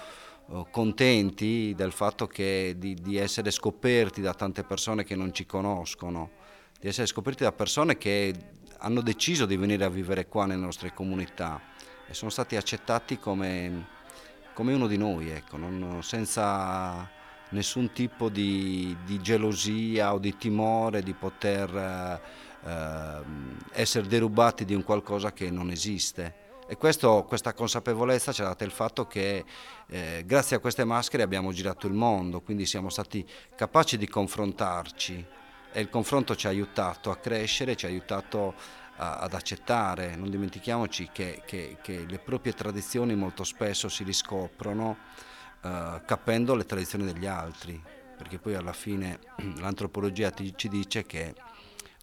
contenti 0.71 1.75
del 1.75 1.93
fatto 1.93 2.27
che, 2.27 2.75
di, 2.79 2.95
di 2.95 3.17
essere 3.17 3.51
scoperti 3.51 4.21
da 4.21 4.35
tante 4.35 4.63
persone 4.63 5.05
che 5.05 5.17
non 5.17 5.33
ci 5.33 5.45
conoscono, 5.47 6.31
di 6.79 6.89
essere 6.89 7.07
scoperti 7.07 7.43
da 7.43 7.53
persone 7.53 7.97
che 7.97 8.35
hanno 8.79 9.01
deciso 9.01 9.47
di 9.47 9.57
venire 9.57 9.85
a 9.85 9.89
vivere 9.89 10.27
qua 10.27 10.47
nelle 10.47 10.61
nostre 10.61 10.93
comunità 10.93 11.61
e 12.07 12.15
sono 12.15 12.31
stati 12.31 12.57
accettati 12.57 13.19
come, 13.19 13.87
come 14.55 14.75
uno 14.75 14.87
di 14.87 14.97
noi, 14.97 15.31
ecco, 15.31 15.57
non, 15.57 16.03
senza 16.03 17.11
nessun 17.51 17.93
tipo 17.93 18.29
di, 18.29 18.97
di, 19.05 19.21
gelosia 19.21 20.13
o 20.15 20.19
di 20.19 20.37
timore 20.37 21.03
di 21.03 21.15
poter 21.15 21.75
eh, 21.75 22.21
eh, 22.69 23.23
essere 23.73 24.07
derubati 24.07 24.65
di 24.65 24.75
un 24.75 24.85
qualcosa 24.85 25.33
che 25.33 25.51
non 25.51 25.71
esiste. 25.71 26.45
E 26.69 26.77
questo, 26.77 27.25
questa 27.29 27.55
consapevolezza 27.55 28.33
ci 28.33 28.43
ha 28.43 28.47
dato 28.47 28.65
il 28.65 28.73
fatto 28.73 29.07
che 29.07 29.45
eh, 29.87 30.25
grazie 30.27 30.57
a 30.57 30.59
queste 30.59 30.85
maschere 30.85 31.23
abbiamo 31.23 31.53
girato 31.53 31.87
il 31.87 31.93
mondo, 31.93 32.41
quindi 32.41 32.67
siamo 32.67 32.89
stati 32.89 33.25
capaci 33.55 33.97
di 33.97 34.09
confrontarci. 34.09 35.25
E 35.73 35.81
il 35.81 35.89
confronto 35.89 36.35
ci 36.35 36.49
ha 36.49 36.51
aiutato 36.51 37.11
a 37.13 37.17
crescere, 37.19 37.77
ci 37.77 37.85
ha 37.85 37.89
aiutato 37.89 38.55
a, 38.97 39.19
ad 39.19 39.35
accettare. 39.35 40.17
Non 40.17 40.29
dimentichiamoci 40.29 41.11
che, 41.13 41.43
che, 41.47 41.77
che 41.81 42.05
le 42.05 42.19
proprie 42.19 42.53
tradizioni 42.53 43.15
molto 43.15 43.45
spesso 43.45 43.89
si 43.89 44.03
riscoprono 44.03 44.97
uh, 45.63 46.05
capendo 46.05 46.57
le 46.57 46.65
tradizioni 46.65 47.05
degli 47.05 47.27
altri, 47.27 47.81
perché 48.17 48.39
poi 48.39 48.55
alla 48.55 48.73
fine 48.73 49.21
l'antropologia 49.61 50.33
ti, 50.33 50.53
ci 50.57 50.69
dice 50.69 51.05
che 51.05 51.33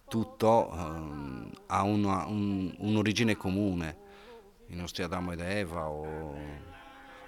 tutto 0.08 0.70
uh, 0.72 1.50
ha 1.66 1.82
una, 1.82 2.24
un, 2.26 2.74
un'origine 2.78 3.36
comune, 3.36 4.03
i 4.68 4.76
nostri 4.76 5.02
Adamo 5.02 5.32
ed 5.32 5.40
Eva 5.40 5.88
o, 5.88 6.34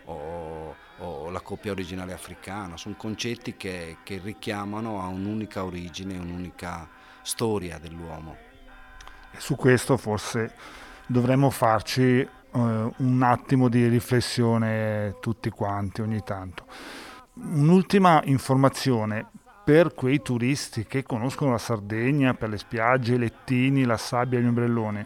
o, 0.05 0.75
o, 0.99 1.31
la 1.31 1.40
coppia 1.40 1.73
originale 1.73 2.12
africana, 2.12 2.76
sono 2.76 2.95
concetti 2.97 3.57
che, 3.57 3.99
che 4.02 4.21
richiamano 4.23 5.00
a 5.00 5.07
un'unica 5.07 5.64
origine, 5.64 6.19
un'unica 6.19 6.88
storia 7.23 7.78
dell'uomo. 7.78 8.37
Su 9.37 9.57
questo 9.57 9.97
forse 9.97 10.55
dovremmo 11.07 11.50
farci 11.50 12.26
uh, 12.50 12.59
un 12.97 13.23
attimo 13.23 13.69
di 13.69 13.87
riflessione 13.88 15.16
tutti 15.21 15.50
quanti 15.50 16.00
ogni 16.00 16.23
tanto. 16.25 16.64
Un'ultima 17.35 18.23
informazione 18.25 19.26
per 19.62 19.95
quei 19.95 20.23
turisti 20.23 20.87
che 20.87 21.02
conoscono 21.02 21.50
la 21.50 21.59
Sardegna 21.59 22.35
per 22.35 22.49
le 22.49 22.57
spiagge, 22.57 23.14
i 23.14 23.19
lettini, 23.19 23.85
la 23.85 23.97
sabbia 23.97 24.38
e 24.38 24.43
gli 24.43 24.47
ombrelloni. 24.47 25.05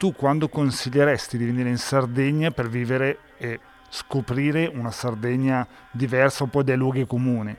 Tu 0.00 0.14
quando 0.14 0.48
consiglieresti 0.48 1.36
di 1.36 1.44
venire 1.44 1.68
in 1.68 1.76
Sardegna 1.76 2.50
per 2.50 2.70
vivere 2.70 3.18
e 3.36 3.60
scoprire 3.90 4.64
una 4.64 4.90
Sardegna 4.90 5.68
diversa 5.90 6.44
un 6.44 6.48
po' 6.48 6.62
dai 6.62 6.78
luoghi 6.78 7.04
comuni? 7.04 7.54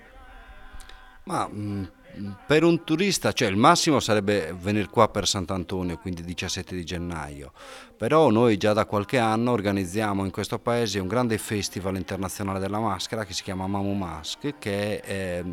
Ma 1.26 1.48
mh, 1.48 1.62
mm, 1.62 1.84
per 2.46 2.64
un 2.64 2.84
turista, 2.84 3.32
cioè 3.32 3.48
il 3.48 3.56
massimo 3.56 4.00
sarebbe 4.00 4.56
venire 4.60 4.88
qua 4.88 5.08
per 5.10 5.28
Sant'Antonio, 5.28 5.98
quindi 5.98 6.24
17 6.24 6.76
di 6.76 6.84
gennaio, 6.84 7.52
però 7.98 8.30
noi 8.30 8.58
già 8.58 8.74
da 8.74 8.86
qualche 8.86 9.18
anno 9.18 9.52
organizziamo 9.52 10.26
in 10.26 10.32
questo 10.32 10.60
paese 10.60 11.00
un 11.00 11.08
grande 11.08 11.38
festival 11.38 11.96
internazionale 11.96 12.60
della 12.60 12.80
maschera 12.80 13.26
che 13.26 13.34
si 13.34 13.44
chiama 13.44 13.68
Mamu 13.68 13.94
Mask, 13.94 14.58
che 14.58 15.00
è, 15.00 15.44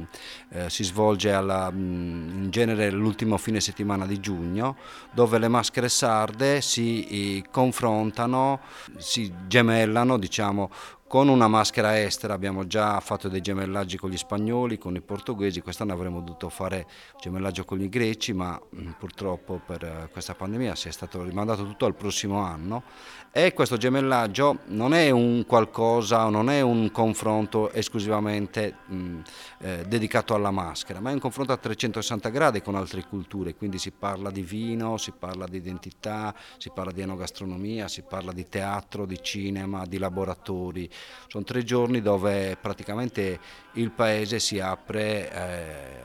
eh, 0.51 0.71
si 0.71 0.85
svolge 0.85 1.33
alla, 1.33 1.71
mm, 1.71 2.45
in 2.45 2.51
genere 2.51 2.91
l'ultimo 2.91 3.37
fine 3.37 3.61
settimana 3.61 4.07
di 4.07 4.19
giugno, 4.19 4.77
dove 5.13 5.39
le 5.39 5.49
maschere 5.49 5.89
sarde 5.89 6.61
si 6.61 7.05
eh, 7.39 7.45
confrontano, 7.51 8.61
si 8.97 9.33
gemellano 9.47 10.19
diciamo, 10.19 10.71
con 11.09 11.29
una 11.29 11.49
maschera 11.49 11.99
estera 11.99 12.35
abbiamo 12.35 12.67
già 12.67 13.01
fatto 13.01 13.29
dei 13.29 13.41
gemellaggi 13.41 13.97
con 13.97 14.11
gli 14.11 14.17
spagnoli, 14.19 14.77
con 14.77 14.95
i 14.95 15.01
portoghesi, 15.01 15.63
quest'anno 15.63 15.95
avremmo 15.95 16.21
dovuto 16.21 16.51
fare 16.51 16.87
gemellaggio 17.19 17.65
con 17.65 17.81
i 17.81 17.89
greci, 17.89 18.35
ma 18.35 18.61
purtroppo 18.99 19.59
per 19.65 19.83
eh, 19.83 20.09
questa 20.13 20.35
pandemia 20.35 20.75
si 20.75 20.89
è 20.89 20.93
stato 20.93 21.25
rimandato 21.25 21.65
tutto 21.65 21.87
al 21.87 21.95
prossimo 21.95 22.41
anno 22.41 22.83
e 23.31 23.53
questo 23.53 23.77
gemellaggio 23.77 24.61
non 24.67 24.95
è 24.95 25.11
un 25.11 25.45
qualcosa, 25.47 26.29
non 26.29 26.49
è 26.51 26.61
un 26.61 26.91
confronto 26.91 27.71
esclusivamente 27.73 28.77
mh, 28.87 29.21
eh, 29.59 29.85
dedicato 29.87 30.35
alla 30.35 30.51
maschera, 30.51 31.01
ma 31.01 31.11
è 31.11 31.13
un 31.13 31.19
confronto 31.19 31.53
a 31.53 31.57
360 31.57 32.29
gradi 32.31 32.63
con 32.63 32.75
altre 32.75 33.05
culture, 33.05 33.55
quindi 33.55 33.79
si 33.79 33.91
parla 33.91 34.31
di 34.31 34.43
vino, 34.43 34.97
si 34.97 35.13
parla 35.17 35.47
di 35.47 35.59
identità, 35.59 36.35
si 36.57 36.71
parla 36.75 36.91
di 36.91 37.03
enogastronomia, 37.03 37.87
si 37.87 38.03
parla 38.03 38.33
di 38.33 38.49
teatro, 38.49 39.05
di 39.05 39.19
cinema, 39.23 39.85
di 39.85 39.99
laboratori. 39.99 40.89
Sono 41.27 41.45
tre 41.45 41.63
giorni 41.65 42.01
dove 42.01 42.57
praticamente 42.61 43.39
il 43.75 43.91
paese 43.91 44.39
si 44.39 44.59
apre 44.59 45.31
eh, 45.31 45.98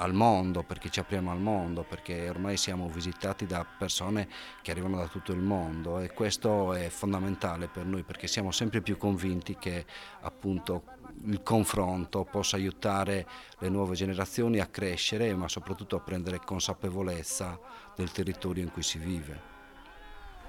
al 0.00 0.14
mondo, 0.14 0.62
perché 0.62 0.88
ci 0.88 0.98
apriamo 0.98 1.30
al 1.30 1.40
mondo, 1.40 1.82
perché 1.82 2.28
ormai 2.28 2.56
siamo 2.56 2.88
visitati 2.88 3.46
da 3.46 3.64
persone 3.64 4.28
che 4.62 4.70
arrivano 4.70 4.96
da 4.96 5.06
tutto 5.06 5.32
il 5.32 5.40
mondo 5.40 5.98
e 6.00 6.12
questo 6.12 6.72
è 6.72 6.88
fondamentale 6.88 7.68
per 7.68 7.84
noi 7.84 8.02
perché 8.02 8.26
siamo 8.26 8.50
sempre 8.50 8.80
più 8.80 8.96
convinti 8.96 9.56
che 9.58 9.84
appunto 10.22 10.84
il 11.24 11.42
confronto 11.42 12.24
possa 12.24 12.56
aiutare 12.56 13.26
le 13.58 13.68
nuove 13.68 13.94
generazioni 13.94 14.58
a 14.58 14.66
crescere 14.66 15.34
ma 15.34 15.48
soprattutto 15.48 15.96
a 15.96 16.00
prendere 16.00 16.40
consapevolezza 16.42 17.58
del 17.94 18.10
territorio 18.10 18.62
in 18.62 18.72
cui 18.72 18.82
si 18.82 18.98
vive. 18.98 19.48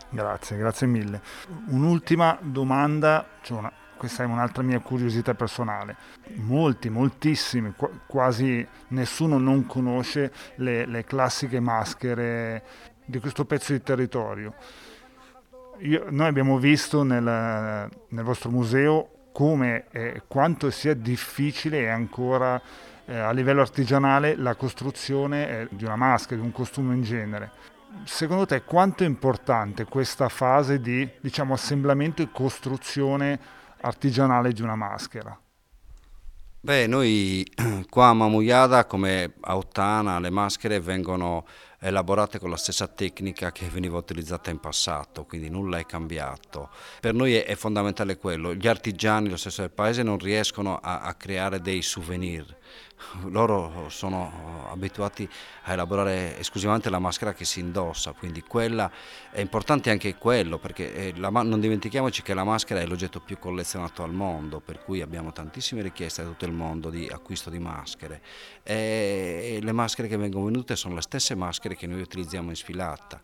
Grazie, 0.10 0.58
grazie 0.58 0.88
mille. 0.88 1.22
Un'ultima 1.68 2.38
domanda, 2.42 3.26
cioè 3.42 3.60
una, 3.60 3.72
questa 4.02 4.24
è 4.24 4.26
un'altra 4.26 4.64
mia 4.64 4.80
curiosità 4.80 5.36
personale. 5.36 5.96
Molti, 6.38 6.90
moltissimi, 6.90 7.72
quasi 8.08 8.68
nessuno 8.88 9.38
non 9.38 9.68
conosce 9.68 10.32
le, 10.56 10.88
le 10.88 11.04
classiche 11.04 11.60
maschere 11.60 12.64
di 13.06 13.20
questo 13.20 13.46
pezzo 13.46 13.74
di 13.74 13.84
territorio. 13.84 14.56
Io, 15.82 16.08
noi 16.10 16.26
abbiamo 16.26 16.58
visto 16.58 17.04
nel, 17.04 17.22
nel 17.22 18.24
vostro 18.24 18.50
museo 18.50 19.28
come 19.32 19.86
eh, 19.92 20.24
quanto 20.26 20.72
sia 20.72 20.96
difficile 20.96 21.88
ancora 21.88 22.60
eh, 23.06 23.16
a 23.16 23.30
livello 23.30 23.62
artigianale 23.62 24.36
la 24.36 24.56
costruzione 24.56 25.48
eh, 25.48 25.68
di 25.70 25.86
una 25.86 25.96
maschera, 25.96 26.42
di 26.42 26.48
un 26.48 26.52
costume 26.52 26.96
in 26.96 27.04
genere 27.04 27.52
secondo 28.06 28.46
te 28.46 28.64
quanto 28.64 29.04
è 29.04 29.06
importante 29.06 29.84
questa 29.84 30.30
fase 30.30 30.80
di 30.80 31.08
diciamo, 31.20 31.54
assemblamento 31.54 32.22
e 32.22 32.30
costruzione 32.32 33.60
artigianale 33.82 34.54
di 34.54 34.62
una 34.62 34.76
maschera? 34.76 35.40
Beh, 36.64 36.86
noi 36.86 37.44
qua 37.90 38.10
a 38.10 38.14
Mamuyada, 38.14 38.86
come 38.86 39.34
a 39.42 39.58
Ottana, 39.58 40.20
le 40.20 40.30
maschere 40.30 40.80
vengono 40.80 41.46
elaborate 41.80 42.38
con 42.38 42.52
la 42.52 42.58
stessa 42.58 42.88
tecnica 42.88 43.52
che 43.52 43.68
veniva 43.68 43.98
utilizzata 43.98 44.52
in 44.52 44.60
passato, 44.60 45.26
quindi 45.26 45.50
nulla 45.50 45.80
è 45.80 45.86
cambiato. 45.88 46.70
Per 47.00 47.16
noi 47.16 47.34
è, 47.34 47.56
fondamentale 47.56 48.18
quello, 48.18 48.54
gli 48.54 48.68
artigiani, 48.68 49.30
lo 49.30 49.38
stesso 49.38 49.62
del 49.62 49.72
paese, 49.72 50.04
non 50.04 50.20
riescono 50.20 50.78
a, 50.78 51.02
a 51.02 51.16
creare 51.16 51.60
dei 51.60 51.82
souvenir, 51.82 52.46
loro 53.24 53.90
sono 53.90 54.68
abituati 54.70 55.28
a 55.64 55.74
elaborare 55.74 56.38
esclusivamente 56.40 56.90
la 56.90 57.00
maschera 57.00 57.34
che 57.34 57.46
si 57.46 57.60
indossa, 57.60 58.14
quindi 58.14 58.42
quella 58.42 58.92
è 59.30 59.40
importante 59.40 59.90
anche 59.90 60.16
quello, 60.16 60.58
perché 60.58 60.94
eh, 60.94 61.14
la, 61.18 61.30
non 61.30 61.60
dimentichiamoci 61.60 62.22
che 62.22 62.34
la 62.34 62.44
maschera 62.44 62.80
è 62.80 62.86
l'oggetto 62.86 63.20
più 63.20 63.38
collezionato 63.40 64.04
al 64.04 64.14
mondo, 64.14 64.60
per 64.60 64.84
cui 64.84 65.02
abbiamo 65.02 65.32
tantissime 65.32 65.82
richieste 65.82 66.24
da 66.24 66.30
tutto 66.30 66.46
il 66.46 66.54
mondo 66.54 66.90
di 66.90 67.08
acquisto 67.12 67.50
di 67.50 67.60
maschere 67.60 68.22
e, 68.64 69.60
le 69.62 69.72
maschere 69.72 70.08
che 70.08 70.18
vengono 70.18 70.46
vendute 70.46 70.76
sono 70.76 70.96
le 70.96 71.02
stesse 71.02 71.36
maschere 71.36 71.76
che 71.76 71.88
noi 71.88 72.02
utilizziamo 72.02 72.50
in 72.50 72.56
sfilata. 72.56 73.22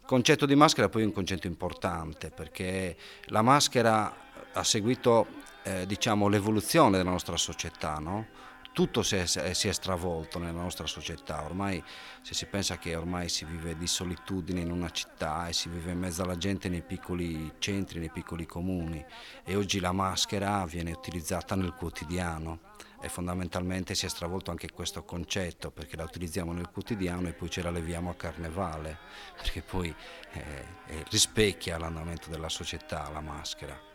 Il 0.00 0.06
concetto 0.06 0.46
di 0.46 0.56
maschera 0.56 0.88
è 0.88 0.90
poi 0.90 1.04
un 1.04 1.12
concetto 1.12 1.46
importante 1.46 2.30
perché 2.30 2.96
la 3.26 3.42
maschera 3.42 4.12
ha 4.52 4.64
seguito 4.64 5.26
eh, 5.62 5.86
diciamo, 5.86 6.28
l'evoluzione 6.28 6.96
della 6.96 7.10
nostra 7.10 7.36
società, 7.36 7.98
no? 7.98 8.26
Tutto 8.72 9.02
si 9.02 9.16
è, 9.16 9.26
si 9.26 9.68
è, 9.68 9.72
stravolto 9.72 10.38
nella 10.38 10.60
nostra 10.60 10.86
società, 10.86 11.42
ormai 11.44 11.82
se 12.22 12.34
si 12.34 12.46
pensa 12.46 12.78
che 12.78 12.94
ormai 12.94 13.28
si 13.28 13.44
vive 13.44 13.76
di 13.76 13.86
solitudine 13.86 14.60
in 14.60 14.70
una 14.70 14.90
città 14.90 15.48
e 15.48 15.52
si 15.52 15.68
vive 15.68 15.92
in 15.92 15.98
mezzo 15.98 16.22
alla 16.22 16.36
gente 16.36 16.68
nei 16.68 16.82
piccoli 16.82 17.54
centri, 17.58 17.98
nei 17.98 18.10
piccoli 18.10 18.46
comuni 18.46 19.04
e 19.44 19.56
oggi 19.56 19.80
la 19.80 19.92
maschera 19.92 20.64
viene 20.66 20.92
utilizzata 20.92 21.54
nel 21.54 21.74
quotidiano. 21.74 22.68
E 23.02 23.08
fondamentalmente 23.08 23.94
si 23.94 24.04
è 24.04 24.10
stravolto 24.10 24.50
anche 24.50 24.70
questo 24.70 25.04
concetto 25.04 25.70
perché 25.70 25.96
la 25.96 26.04
utilizziamo 26.04 26.52
nel 26.52 26.68
quotidiano 26.68 27.28
e 27.28 27.32
poi 27.32 27.48
ce 27.48 27.62
la 27.62 27.70
leviamo 27.70 28.10
a 28.10 28.14
carnevale 28.14 28.98
perché 29.40 29.62
poi 29.62 29.94
eh, 30.32 31.04
rispecchia 31.08 31.78
l'andamento 31.78 32.28
della 32.28 32.50
società 32.50 33.08
la 33.10 33.22
maschera 33.22 33.89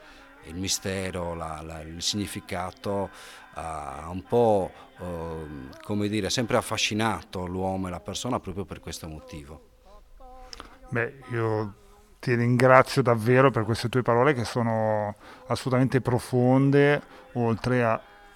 il 0.48 0.56
mistero, 0.56 1.34
la, 1.34 1.62
la, 1.62 1.82
il 1.82 2.02
significato 2.02 3.10
ha 3.54 4.08
un 4.10 4.24
po', 4.24 4.72
eh, 5.00 5.46
come 5.82 6.08
dire, 6.08 6.30
sempre 6.30 6.58
affascinato 6.58 7.46
l'uomo 7.46 7.88
e 7.88 7.90
la 7.90 8.00
persona 8.00 8.40
proprio 8.40 8.66
per 8.66 8.80
questo 8.80 9.08
motivo. 9.08 9.70
Beh, 10.90 11.20
io 11.32 11.74
ti 12.20 12.36
ringrazio 12.36 13.02
davvero 13.02 13.52
per 13.52 13.64
queste 13.64 13.90
tue 13.90 14.02
parole 14.02 14.34
che 14.34 14.46
sono 14.46 15.16
assolutamente 15.48 16.02
profonde, 16.02 17.02
oltre 17.34 17.84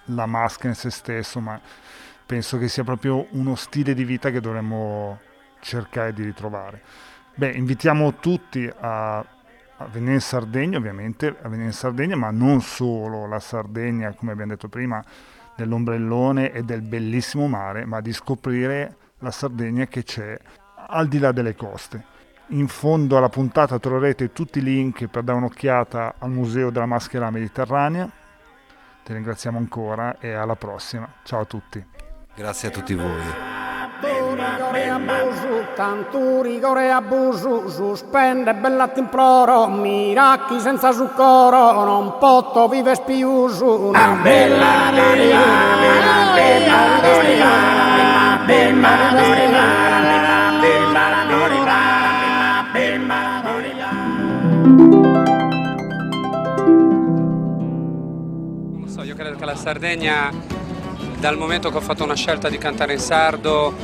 alla 0.06 0.26
maschera 0.26 0.68
in 0.68 0.74
se 0.74 0.90
stesso, 0.90 1.40
ma 1.40 1.60
penso 2.24 2.58
che 2.58 2.68
sia 2.68 2.84
proprio 2.84 3.26
uno 3.30 3.54
stile 3.56 3.94
di 3.94 4.04
vita 4.04 4.30
che 4.30 4.40
dovremmo 4.40 5.18
cercare 5.60 6.12
di 6.12 6.22
ritrovare. 6.22 6.82
Beh, 7.34 7.50
invitiamo 7.52 8.16
tutti 8.16 8.70
a 8.80 9.24
a 9.80 9.86
venire 9.86 10.14
in 10.14 10.20
Sardegna 10.20 10.78
ovviamente, 10.78 11.34
a 11.42 11.48
venire 11.48 11.68
in 11.68 11.72
Sardegna, 11.72 12.16
ma 12.16 12.30
non 12.30 12.60
solo 12.60 13.26
la 13.26 13.40
Sardegna, 13.40 14.12
come 14.12 14.32
abbiamo 14.32 14.52
detto 14.52 14.68
prima, 14.68 15.02
dell'ombrellone 15.56 16.52
e 16.52 16.62
del 16.62 16.82
bellissimo 16.82 17.48
mare, 17.48 17.84
ma 17.86 18.00
di 18.00 18.12
scoprire 18.12 18.96
la 19.18 19.30
Sardegna 19.30 19.86
che 19.86 20.02
c'è 20.02 20.38
al 20.88 21.08
di 21.08 21.18
là 21.18 21.32
delle 21.32 21.54
coste. 21.54 22.04
In 22.48 22.68
fondo 22.68 23.16
alla 23.16 23.28
puntata 23.28 23.78
troverete 23.78 24.32
tutti 24.32 24.58
i 24.58 24.62
link 24.62 25.06
per 25.06 25.22
dare 25.22 25.38
un'occhiata 25.38 26.16
al 26.18 26.30
Museo 26.30 26.70
della 26.70 26.86
Maschera 26.86 27.30
Mediterranea. 27.30 28.10
Ti 29.04 29.12
ringraziamo 29.12 29.56
ancora 29.56 30.18
e 30.18 30.32
alla 30.32 30.56
prossima. 30.56 31.08
Ciao 31.22 31.40
a 31.40 31.44
tutti. 31.44 31.82
Grazie 32.34 32.68
a 32.68 32.70
tutti 32.70 32.94
voi 32.94 33.59
rigore 34.34 34.88
abuso, 34.88 35.66
tanto 35.74 36.42
rigore 36.42 36.90
abuso, 36.90 37.68
sospende 37.68 38.54
bella 38.54 38.90
imploro, 38.94 39.66
miracchi 39.68 40.60
senza 40.60 40.92
zucchero, 40.92 41.84
non 41.84 42.18
potto 42.18 42.68
vive 42.68 42.94
spiuso. 42.94 43.88
Una 43.88 44.18
bella 44.22 44.90
bella 44.92 45.38
bella 46.34 46.34
bella 46.34 48.38
bella 48.46 48.46
bella 48.46 48.80
Non 58.72 58.88
so, 58.88 59.02
io 59.02 59.14
credo 59.14 59.36
che 59.36 59.44
la 59.44 59.54
Sardegna 59.54 60.30
dal 61.18 61.36
momento 61.36 61.70
che 61.70 61.76
ho 61.76 61.80
fatto 61.80 62.02
una 62.02 62.14
scelta 62.14 62.48
di 62.48 62.56
cantare 62.56 62.94
in 62.94 62.98
sardo 62.98 63.74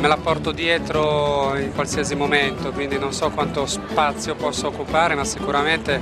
me 0.00 0.08
la 0.08 0.16
porto 0.16 0.50
dietro 0.50 1.54
in 1.58 1.74
qualsiasi 1.74 2.14
momento, 2.14 2.72
quindi 2.72 2.98
non 2.98 3.12
so 3.12 3.28
quanto 3.30 3.66
spazio 3.66 4.34
posso 4.34 4.68
occupare, 4.68 5.14
ma 5.14 5.24
sicuramente 5.24 6.00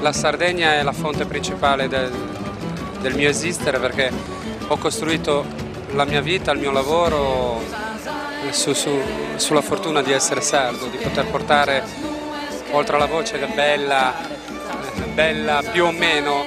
la 0.00 0.12
Sardegna 0.12 0.74
è 0.74 0.82
la 0.82 0.92
fonte 0.92 1.26
principale 1.26 1.88
del, 1.88 2.10
del 3.00 3.14
mio 3.14 3.28
esistere 3.28 3.78
perché 3.78 4.10
ho 4.66 4.78
costruito 4.78 5.44
la 5.92 6.06
mia 6.06 6.22
vita, 6.22 6.52
il 6.52 6.58
mio 6.58 6.70
lavoro 6.70 7.62
su, 8.50 8.72
su, 8.72 8.98
sulla 9.36 9.60
fortuna 9.60 10.00
di 10.00 10.12
essere 10.12 10.40
sardo, 10.40 10.86
di 10.86 10.96
poter 10.96 11.26
portare 11.26 11.84
oltre 12.70 12.96
alla 12.96 13.06
voce 13.06 13.38
bella, 13.54 14.14
bella 15.12 15.62
più 15.70 15.84
o 15.84 15.92
meno, 15.92 16.44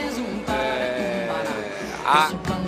eh, 0.47 1.27
a 2.03 2.60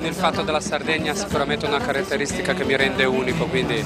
con 0.00 0.08
il 0.08 0.14
fatto 0.14 0.40
della 0.40 0.60
Sardegna 0.60 1.14
sicuramente 1.14 1.66
una 1.66 1.76
caratteristica 1.76 2.54
che 2.54 2.64
mi 2.64 2.74
rende 2.74 3.04
unico, 3.04 3.44
quindi 3.44 3.84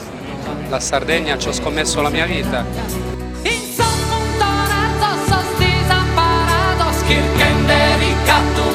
la 0.69 0.79
Sardegna 0.79 1.37
ci 1.37 1.49
ho 1.49 1.53
scommesso 1.53 2.01
la 2.03 2.09
mia 2.09 2.25
vita. 2.25 2.65
Kirkende, 7.07 7.97
ricatto, 7.99 8.75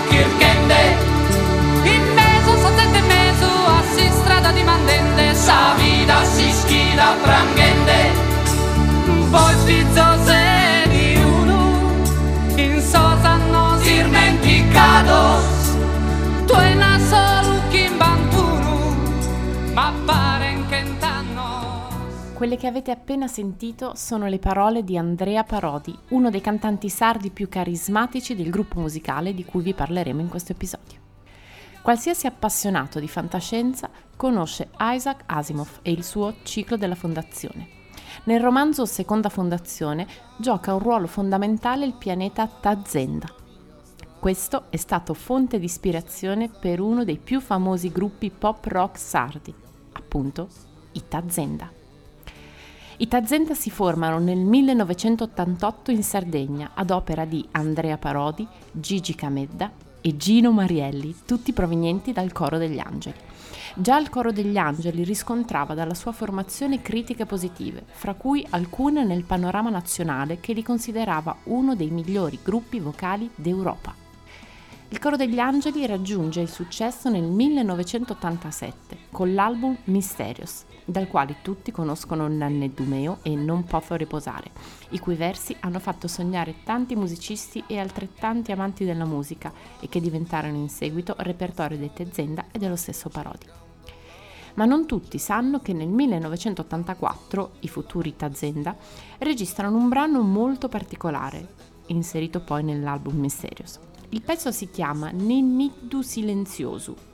Quelle 22.40 22.56
che 22.56 22.68
avete 22.68 22.92
appena 22.92 23.28
sentito 23.28 23.96
sono 23.96 24.28
le 24.28 24.40
parole 24.40 24.86
di 24.86 24.98
Andrea 24.98 25.44
Parodi, 25.44 25.94
uno 26.12 26.30
dei 26.30 26.40
cantanti 26.40 26.88
sardi 26.88 27.32
più 27.32 27.50
carismatici 27.50 28.34
del 28.34 28.50
gruppo 28.50 28.80
musicale 28.80 29.34
di 29.34 29.44
cui 29.44 29.62
vi 29.62 29.74
parleremo 29.74 30.22
in 30.22 30.30
questo 30.30 30.54
episodio. 30.54 31.00
Qualsiasi 31.82 32.28
appassionato 32.28 33.02
di 33.02 33.10
fantascienza 33.10 33.90
conosce 34.16 34.70
Isaac 34.80 35.24
Asimov 35.26 35.80
e 35.82 35.92
il 35.92 36.02
suo 36.02 36.36
ciclo 36.44 36.78
della 36.78 36.96
fondazione. 36.96 37.68
Nel 38.24 38.40
romanzo 38.40 38.86
Seconda 38.86 39.28
Fondazione 39.28 40.08
gioca 40.38 40.74
un 40.74 40.80
ruolo 40.80 41.08
fondamentale 41.08 41.86
il 41.86 41.96
pianeta 41.96 42.48
Tazenda. 42.48 43.28
Questo 44.18 44.68
è 44.70 44.78
stato 44.78 45.14
fonte 45.14 45.60
di 45.60 45.66
ispirazione 45.66 46.48
per 46.48 46.80
uno 46.80 47.04
dei 47.04 47.18
più 47.18 47.42
famosi 47.42 47.92
gruppi 47.92 48.30
pop 48.30 48.64
rock 48.68 48.98
sardi, 48.98 49.54
appunto 49.92 50.48
i 50.94 51.04
Tazenda. 51.06 51.79
I 53.02 53.08
Tazenda 53.08 53.54
si 53.54 53.70
formano 53.70 54.20
nel 54.20 54.40
1988 54.40 55.92
in 55.92 56.04
Sardegna 56.04 56.72
ad 56.74 56.90
opera 56.90 57.24
di 57.24 57.48
Andrea 57.52 57.98
Parodi, 57.98 58.46
Gigi 58.74 59.16
Camedda 59.16 59.72
e 60.02 60.18
Gino 60.18 60.52
Marielli, 60.52 61.16
tutti 61.26 61.54
provenienti 61.54 62.12
dal 62.12 62.34
Coro 62.34 62.58
degli 62.58 62.78
Angeli. 62.78 63.16
Già 63.76 63.98
il 63.98 64.10
Coro 64.10 64.34
degli 64.34 64.58
Angeli 64.58 65.06
riscontrava 65.06 65.76
dalla 65.76 65.94
sua 65.94 66.12
formazione 66.12 66.82
critiche 66.82 67.26
positive, 67.26 67.86
fra 67.90 68.16
cui 68.16 68.46
alcune 68.50 69.06
nel 69.06 69.24
panorama 69.24 69.70
nazionale 69.70 70.42
che 70.42 70.52
li 70.52 70.62
considerava 70.62 71.38
uno 71.46 71.76
dei 71.76 71.92
migliori 71.92 72.38
gruppi 72.44 72.82
vocali 72.82 73.30
d'Europa. 73.34 73.96
Il 74.90 75.00
Coro 75.00 75.16
degli 75.16 75.40
Angeli 75.40 75.86
raggiunge 75.86 76.42
il 76.42 76.50
successo 76.50 77.10
nel 77.10 77.24
1987 77.24 78.98
con 79.10 79.34
l'album 79.34 79.78
Mysterious, 79.86 80.66
dal 80.90 81.08
quale 81.08 81.38
tutti 81.44 81.72
conoscono 81.72 82.28
Nanne 82.28 82.74
Dumeo 82.74 83.20
e 83.22 83.36
Non 83.36 83.64
posso 83.64 83.96
riposare, 83.96 84.52
i 84.90 85.00
cui 85.00 85.16
versi 85.16 85.56
hanno 85.60 85.80
fatto 85.80 86.08
sognare 86.08 86.64
tanti 86.64 86.96
musicisti 86.96 87.64
e 87.68 87.78
altrettanti 87.78 88.52
amanti 88.52 88.86
della 88.86 89.06
musica 89.06 89.54
e 89.80 89.88
che 89.88 90.02
diventarono 90.02 90.58
in 90.58 90.70
seguito 90.70 91.14
repertorio 91.20 91.78
di 91.78 91.92
Tezzenda 91.94 92.46
e 92.52 92.58
dello 92.58 92.76
stesso 92.76 93.10
Parodi. 93.10 93.46
ma 94.56 94.66
non 94.66 94.86
tutti 94.88 95.20
sanno 95.20 95.60
che 95.60 95.74
nel 95.74 95.88
1984 95.88 97.52
i 97.60 97.68
futuri 97.70 98.16
Tazenda 98.16 98.76
registrano 99.20 99.78
un 99.78 99.88
brano 99.88 100.22
molto 100.22 100.68
particolare, 100.68 101.54
inserito 101.88 102.42
poi 102.42 102.64
nell'album 102.64 103.16
Mysterious. 103.20 103.80
Il 104.10 104.22
pezzo 104.22 104.52
si 104.52 104.70
chiama 104.70 105.12
Ninnidu 105.12 106.02
Silenzioso 106.02 107.09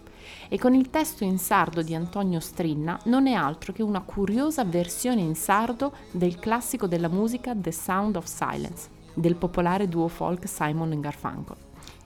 e 0.49 0.57
con 0.59 0.73
il 0.73 0.89
testo 0.89 1.23
in 1.23 1.37
sardo 1.37 1.81
di 1.81 1.95
Antonio 1.95 2.39
Strinna 2.39 2.99
non 3.05 3.27
è 3.27 3.33
altro 3.33 3.73
che 3.73 3.83
una 3.83 4.01
curiosa 4.01 4.63
versione 4.63 5.21
in 5.21 5.35
sardo 5.35 5.93
del 6.11 6.37
classico 6.39 6.87
della 6.87 7.09
musica 7.09 7.53
The 7.55 7.71
Sound 7.71 8.15
of 8.15 8.25
Silence 8.25 8.89
del 9.15 9.35
popolare 9.35 9.87
duo 9.87 10.07
folk 10.07 10.47
Simon 10.47 10.99
Garfunkel. 10.99 11.55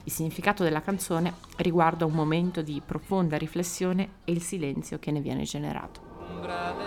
Il 0.03 0.11
significato 0.11 0.63
della 0.63 0.81
canzone 0.81 1.33
riguarda 1.57 2.05
un 2.05 2.13
momento 2.13 2.61
di 2.61 2.81
profonda 2.85 3.37
riflessione 3.37 4.09
e 4.23 4.31
il 4.31 4.41
silenzio 4.41 4.99
che 4.99 5.11
ne 5.11 5.19
viene 5.19 5.43
generato. 5.43 6.07
Caso 6.41 6.79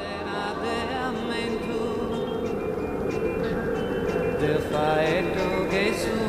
ninnidu 1.28 1.92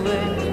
de 0.03 0.52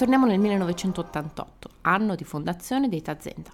torniamo 0.00 0.24
nel 0.24 0.38
1988, 0.38 1.70
anno 1.82 2.14
di 2.14 2.24
fondazione 2.24 2.88
dei 2.88 3.02
Tazenda. 3.02 3.50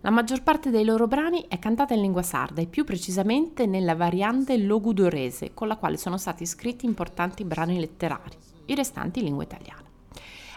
La 0.00 0.10
maggior 0.10 0.42
parte 0.42 0.70
dei 0.70 0.84
loro 0.84 1.06
brani 1.06 1.44
è 1.46 1.60
cantata 1.60 1.94
in 1.94 2.00
lingua 2.00 2.22
sarda 2.22 2.62
e 2.62 2.66
più 2.66 2.82
precisamente 2.82 3.64
nella 3.64 3.94
variante 3.94 4.56
logudorese 4.56 5.54
con 5.54 5.68
la 5.68 5.76
quale 5.76 5.98
sono 5.98 6.16
stati 6.16 6.44
scritti 6.46 6.84
importanti 6.84 7.44
brani 7.44 7.78
letterari, 7.78 8.36
i 8.64 8.74
restanti 8.74 9.20
in 9.20 9.26
lingua 9.26 9.44
italiana. 9.44 9.84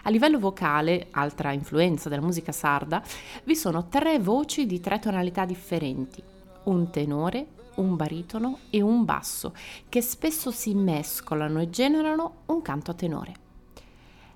A 0.02 0.10
livello 0.10 0.40
vocale, 0.40 1.06
altra 1.12 1.52
influenza 1.52 2.08
della 2.08 2.22
musica 2.22 2.50
sarda, 2.50 3.00
vi 3.44 3.54
sono 3.54 3.86
tre 3.86 4.18
voci 4.18 4.66
di 4.66 4.80
tre 4.80 4.98
tonalità 4.98 5.44
differenti, 5.44 6.20
un 6.64 6.90
tenore, 6.90 7.46
un 7.76 7.94
baritono 7.94 8.58
e 8.70 8.80
un 8.80 9.04
basso, 9.04 9.54
che 9.88 10.02
spesso 10.02 10.50
si 10.50 10.74
mescolano 10.74 11.60
e 11.60 11.70
generano 11.70 12.38
un 12.46 12.60
canto 12.60 12.90
a 12.90 12.94
tenore. 12.94 13.48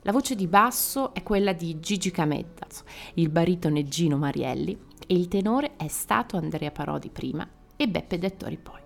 La 0.07 0.12
voce 0.12 0.35
di 0.35 0.47
basso 0.47 1.14
è 1.14 1.23
quella 1.23 1.55
di 1.55 1.81
Gigi 1.81 2.11
Camedda, 2.11 2.67
il 3.14 3.31
baritono 3.31 3.79
è 3.79 3.85
Gino 3.85 4.19
Marielli 4.19 4.79
e 5.07 5.14
il 5.14 5.29
tenore 5.29 5.77
è 5.77 5.88
stato 5.88 6.37
Andrea 6.37 6.71
Parodi 6.71 7.09
prima 7.09 7.49
e 7.75 7.88
Beppe 7.88 8.19
Dettori 8.19 8.59
poi. 8.59 8.81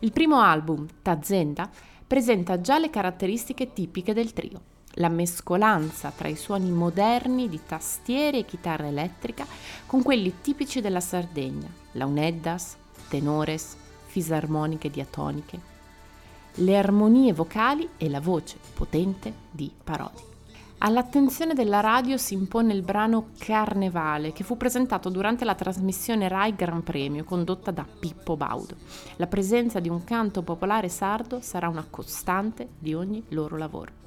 Il 0.00 0.10
primo 0.10 0.40
album, 0.40 0.88
Tazenda, 1.02 1.70
presenta 2.04 2.60
già 2.60 2.80
le 2.80 2.90
caratteristiche 2.90 3.72
tipiche 3.72 4.12
del 4.12 4.32
trio, 4.32 4.60
la 4.94 5.08
mescolanza 5.08 6.10
tra 6.10 6.26
i 6.26 6.34
suoni 6.34 6.72
moderni 6.72 7.48
di 7.48 7.60
tastiere 7.64 8.38
e 8.38 8.44
chitarra 8.44 8.88
elettrica 8.88 9.46
con 9.86 10.02
quelli 10.02 10.40
tipici 10.40 10.80
della 10.80 10.98
Sardegna, 10.98 11.68
launeddas, 11.92 12.76
tenores, 13.08 13.76
fisarmoniche 14.06 14.90
diatoniche, 14.90 15.73
le 16.58 16.76
armonie 16.76 17.32
vocali 17.32 17.88
e 17.96 18.08
la 18.08 18.20
voce 18.20 18.58
potente 18.74 19.32
di 19.50 19.72
Parodi. 19.82 20.22
All'attenzione 20.78 21.54
della 21.54 21.80
radio 21.80 22.16
si 22.16 22.34
impone 22.34 22.74
il 22.74 22.82
brano 22.82 23.30
Carnevale, 23.38 24.32
che 24.32 24.44
fu 24.44 24.56
presentato 24.56 25.08
durante 25.08 25.44
la 25.44 25.54
trasmissione 25.54 26.28
Rai 26.28 26.54
Gran 26.54 26.82
Premio 26.82 27.24
condotta 27.24 27.70
da 27.70 27.84
Pippo 27.84 28.36
Baudo. 28.36 28.76
La 29.16 29.26
presenza 29.26 29.80
di 29.80 29.88
un 29.88 30.04
canto 30.04 30.42
popolare 30.42 30.88
sardo 30.88 31.40
sarà 31.40 31.68
una 31.68 31.86
costante 31.88 32.68
di 32.78 32.92
ogni 32.92 33.24
loro 33.28 33.56
lavoro. 33.56 34.02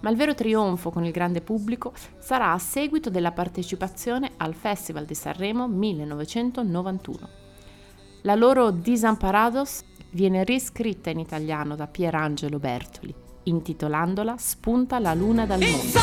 Ma 0.00 0.10
il 0.10 0.16
vero 0.16 0.34
trionfo 0.34 0.90
con 0.90 1.04
il 1.04 1.12
grande 1.12 1.40
pubblico 1.40 1.92
sarà 2.18 2.52
a 2.52 2.58
seguito 2.58 3.10
della 3.10 3.32
partecipazione 3.32 4.32
al 4.36 4.54
Festival 4.54 5.06
di 5.06 5.14
Sanremo 5.14 5.68
1991. 5.68 7.28
La 8.22 8.34
loro 8.34 8.70
Disamparados 8.70 9.84
viene 10.10 10.44
riscritta 10.44 11.10
in 11.10 11.18
italiano 11.18 11.76
da 11.76 11.86
Pierangelo 11.86 12.58
Bertoli, 12.58 13.14
intitolandola 13.44 14.36
Spunta 14.38 14.98
la 14.98 15.14
luna 15.14 15.46
dal 15.46 15.60
mondo. 15.60 15.98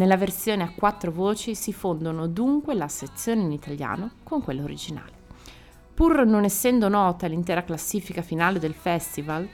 Nella 0.00 0.16
versione 0.16 0.62
a 0.62 0.72
quattro 0.74 1.12
voci 1.12 1.54
si 1.54 1.74
fondono 1.74 2.26
dunque 2.26 2.72
la 2.72 2.88
sezione 2.88 3.42
in 3.42 3.52
italiano 3.52 4.12
con 4.22 4.42
quella 4.42 4.62
originale. 4.62 5.12
Pur 5.92 6.24
non 6.24 6.44
essendo 6.44 6.88
nota 6.88 7.26
l'intera 7.26 7.64
classifica 7.64 8.22
finale 8.22 8.58
del 8.58 8.72
festival, 8.72 9.46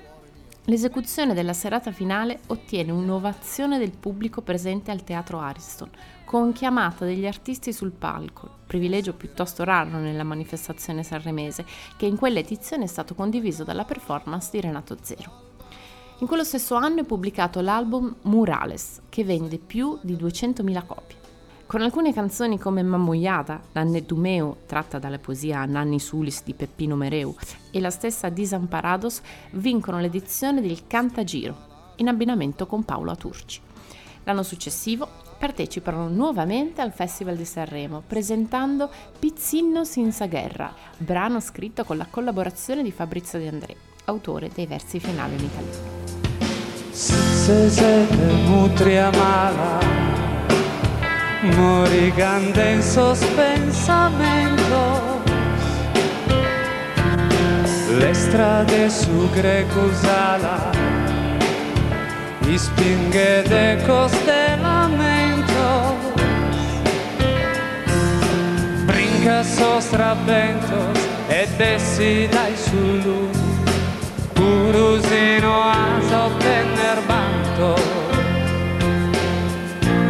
l'esecuzione 0.66 1.34
della 1.34 1.52
serata 1.52 1.90
finale 1.90 2.38
ottiene 2.46 2.92
un'ovazione 2.92 3.76
del 3.80 3.90
pubblico 3.90 4.40
presente 4.40 4.92
al 4.92 5.02
Teatro 5.02 5.40
Ariston, 5.40 5.90
con 6.24 6.52
chiamata 6.52 7.04
degli 7.04 7.26
artisti 7.26 7.72
sul 7.72 7.90
palco, 7.90 8.48
privilegio 8.68 9.14
piuttosto 9.14 9.64
raro 9.64 9.98
nella 9.98 10.22
manifestazione 10.22 11.02
sanremese, 11.02 11.66
che 11.96 12.06
in 12.06 12.16
quell'edizione 12.16 12.84
è 12.84 12.86
stato 12.86 13.16
condiviso 13.16 13.64
dalla 13.64 13.84
performance 13.84 14.50
di 14.52 14.60
Renato 14.60 14.96
Zero. 15.02 15.45
In 16.20 16.26
quello 16.26 16.44
stesso 16.44 16.76
anno 16.76 17.00
è 17.00 17.04
pubblicato 17.04 17.60
l'album 17.60 18.14
Murales, 18.22 19.02
che 19.10 19.22
vende 19.22 19.58
più 19.58 19.98
di 20.00 20.14
200.000 20.14 20.86
copie. 20.86 21.16
Con 21.66 21.82
alcune 21.82 22.14
canzoni 22.14 22.58
come 22.58 22.82
Mammoiata, 22.82 23.60
Nanne 23.72 24.02
Dumeo, 24.02 24.60
tratta 24.64 24.98
dalla 24.98 25.18
poesia 25.18 25.66
Nanni 25.66 26.00
Sulis 26.00 26.42
di 26.42 26.54
Peppino 26.54 26.96
Mereu, 26.96 27.34
e 27.70 27.80
la 27.80 27.90
stessa 27.90 28.30
Disamparados, 28.30 29.20
vincono 29.52 30.00
l'edizione 30.00 30.62
del 30.62 30.86
Cantagiro, 30.86 31.92
in 31.96 32.08
abbinamento 32.08 32.66
con 32.66 32.82
Paolo 32.82 33.10
Aturci. 33.10 33.60
L'anno 34.24 34.42
successivo 34.42 35.06
partecipano 35.38 36.08
nuovamente 36.08 36.80
al 36.80 36.92
Festival 36.92 37.36
di 37.36 37.44
Sanremo, 37.44 38.02
presentando 38.06 38.88
Pizzinno 39.18 39.84
senza 39.84 40.26
guerra, 40.28 40.74
brano 40.96 41.40
scritto 41.40 41.84
con 41.84 41.98
la 41.98 42.06
collaborazione 42.06 42.82
di 42.82 42.90
Fabrizio 42.90 43.38
De 43.38 43.48
André, 43.48 43.76
autore 44.06 44.50
dei 44.54 44.64
versi 44.64 44.98
finali 44.98 45.34
in 45.34 45.44
italiano. 45.44 45.95
Se 46.96 47.68
siete 47.68 48.16
mutria 48.46 49.10
mala 49.10 49.78
Morigande 51.42 52.72
in 52.72 52.82
sospensamento. 52.82 55.20
Le 57.98 58.14
strade 58.14 58.88
su 58.88 59.28
Grecusala 59.34 60.70
Ispinghe 62.46 63.42
de 63.46 63.76
costellamento 63.86 65.96
Brinca 68.86 69.44
sostrabentos 69.44 70.98
e 71.28 71.46
dessi 71.58 72.26
dai 72.30 72.56
sul 74.66 74.72
Curusino 74.72 75.60
a 75.62 76.00
sottenerbato 76.08 77.74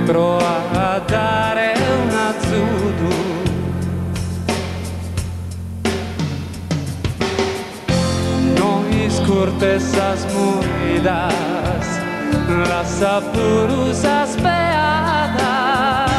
Prova 0.04 0.56
a 0.72 0.98
dare 1.00 1.74
una 2.02 2.34
zudu 2.38 3.14
Nois 8.56 9.20
cortesas 9.26 10.26
movidas 10.32 11.86
Las 12.68 13.02
apurusas 13.02 14.36
peadas 14.36 16.10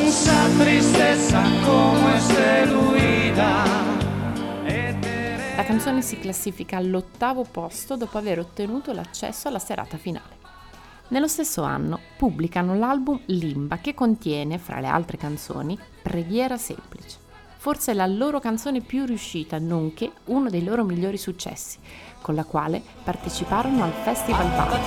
Esa 0.00 0.48
tristeza 0.58 1.42
como 1.64 2.08
esteluida 2.16 3.81
La 5.54 5.64
canzone 5.64 6.00
si 6.00 6.18
classifica 6.18 6.78
all'ottavo 6.78 7.44
posto 7.44 7.96
dopo 7.96 8.16
aver 8.16 8.38
ottenuto 8.38 8.92
l'accesso 8.92 9.48
alla 9.48 9.58
serata 9.58 9.98
finale. 9.98 10.40
Nello 11.08 11.28
stesso 11.28 11.62
anno 11.62 12.00
pubblicano 12.16 12.74
l'album 12.74 13.20
Limba 13.26 13.76
che 13.76 13.92
contiene, 13.92 14.56
fra 14.56 14.80
le 14.80 14.86
altre 14.86 15.18
canzoni, 15.18 15.78
Preghiera 16.00 16.56
semplice. 16.56 17.18
Forse 17.58 17.92
la 17.92 18.06
loro 18.06 18.40
canzone 18.40 18.80
più 18.80 19.04
riuscita, 19.04 19.58
nonché 19.58 20.10
uno 20.26 20.48
dei 20.48 20.64
loro 20.64 20.84
migliori 20.84 21.18
successi, 21.18 21.78
con 22.22 22.34
la 22.34 22.44
quale 22.44 22.82
parteciparono 23.04 23.84
al 23.84 23.92
Festival 23.92 24.48
Bar. 24.48 24.80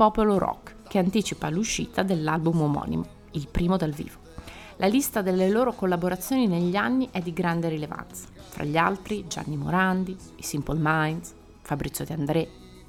Popolo 0.00 0.38
Rock, 0.38 0.76
che 0.88 0.98
anticipa 0.98 1.50
l'uscita 1.50 2.02
dell'album 2.02 2.62
omonimo, 2.62 3.04
il 3.32 3.48
primo 3.48 3.76
dal 3.76 3.90
vivo. 3.90 4.16
La 4.76 4.86
lista 4.86 5.20
delle 5.20 5.50
loro 5.50 5.74
collaborazioni 5.74 6.46
negli 6.46 6.74
anni 6.74 7.10
è 7.10 7.20
di 7.20 7.34
grande 7.34 7.68
rilevanza, 7.68 8.26
fra 8.48 8.64
gli 8.64 8.78
altri 8.78 9.26
Gianni 9.26 9.58
Morandi, 9.58 10.16
i 10.36 10.42
Simple 10.42 10.78
Minds, 10.80 11.34
Fabrizio 11.60 12.06
De 12.06 12.14
André, 12.14 12.48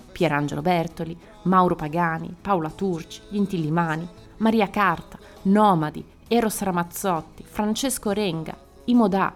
Pierangelo 0.10 0.62
Bertoli, 0.62 1.19
Mauro 1.43 1.76
Pagani, 1.76 2.34
Paola 2.39 2.69
Turci, 2.69 3.19
gli 3.28 3.36
Intillimani, 3.36 4.08
Maria 4.38 4.69
Carta, 4.69 5.19
Nomadi, 5.41 6.06
Eros 6.30 6.62
Ramazzotti, 6.62 7.43
Francesco 7.43 8.12
Renga, 8.12 8.58
i 8.86 8.93
Modà, 8.93 9.36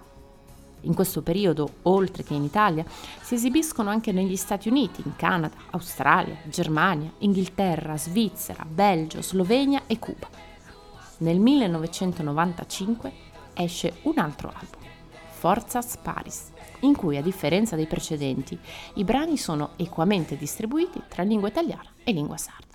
in 0.85 0.93
questo 0.93 1.21
periodo, 1.21 1.69
oltre 1.83 2.23
che 2.23 2.33
in 2.33 2.43
Italia, 2.43 2.85
si 3.21 3.35
esibiscono 3.35 3.89
anche 3.89 4.11
negli 4.11 4.35
Stati 4.35 4.69
Uniti, 4.69 5.01
in 5.05 5.15
Canada, 5.15 5.55
Australia, 5.71 6.37
Germania, 6.45 7.11
Inghilterra, 7.19 7.97
Svizzera, 7.97 8.65
Belgio, 8.65 9.21
Slovenia 9.21 9.83
e 9.87 9.99
Cuba. 9.99 10.27
Nel 11.17 11.39
1995 11.39 13.11
esce 13.53 13.93
un 14.03 14.17
altro 14.17 14.49
album, 14.53 14.81
Forzas 15.31 15.97
Paris, 15.97 16.51
in 16.81 16.95
cui 16.95 17.17
a 17.17 17.21
differenza 17.21 17.75
dei 17.75 17.87
precedenti 17.87 18.57
i 18.95 19.03
brani 19.03 19.37
sono 19.37 19.71
equamente 19.77 20.37
distribuiti 20.37 21.01
tra 21.07 21.23
lingua 21.23 21.47
italiana 21.47 21.89
e 22.03 22.11
lingua 22.11 22.37
sarda. 22.37 22.73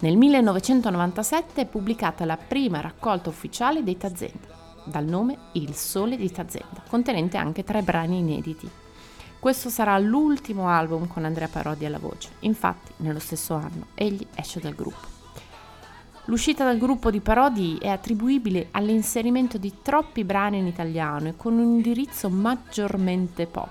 Nel 0.00 0.16
1997 0.16 1.62
è 1.62 1.66
pubblicata 1.66 2.24
la 2.24 2.36
prima 2.36 2.80
raccolta 2.80 3.30
ufficiale 3.30 3.82
dei 3.82 3.96
Tazenda, 3.96 4.57
dal 4.84 5.04
nome 5.04 5.36
Il 5.52 5.74
Sole 5.74 6.16
di 6.16 6.30
Tazenda, 6.30 6.82
contenente 6.88 7.36
anche 7.36 7.64
tre 7.64 7.82
brani 7.82 8.18
inediti. 8.18 8.68
Questo 9.38 9.68
sarà 9.68 9.96
l'ultimo 9.98 10.68
album 10.68 11.06
con 11.06 11.24
Andrea 11.24 11.48
Parodi 11.48 11.84
alla 11.84 11.98
voce, 11.98 12.30
infatti 12.40 12.92
nello 12.98 13.20
stesso 13.20 13.54
anno 13.54 13.86
egli 13.94 14.26
esce 14.34 14.60
dal 14.60 14.74
gruppo. 14.74 15.16
L'uscita 16.24 16.64
dal 16.64 16.76
gruppo 16.76 17.10
di 17.10 17.20
Parodi 17.20 17.78
è 17.80 17.88
attribuibile 17.88 18.68
all'inserimento 18.72 19.56
di 19.56 19.76
troppi 19.80 20.24
brani 20.24 20.58
in 20.58 20.66
italiano 20.66 21.28
e 21.28 21.36
con 21.36 21.54
un 21.54 21.76
indirizzo 21.76 22.28
maggiormente 22.28 23.46
pop. 23.46 23.70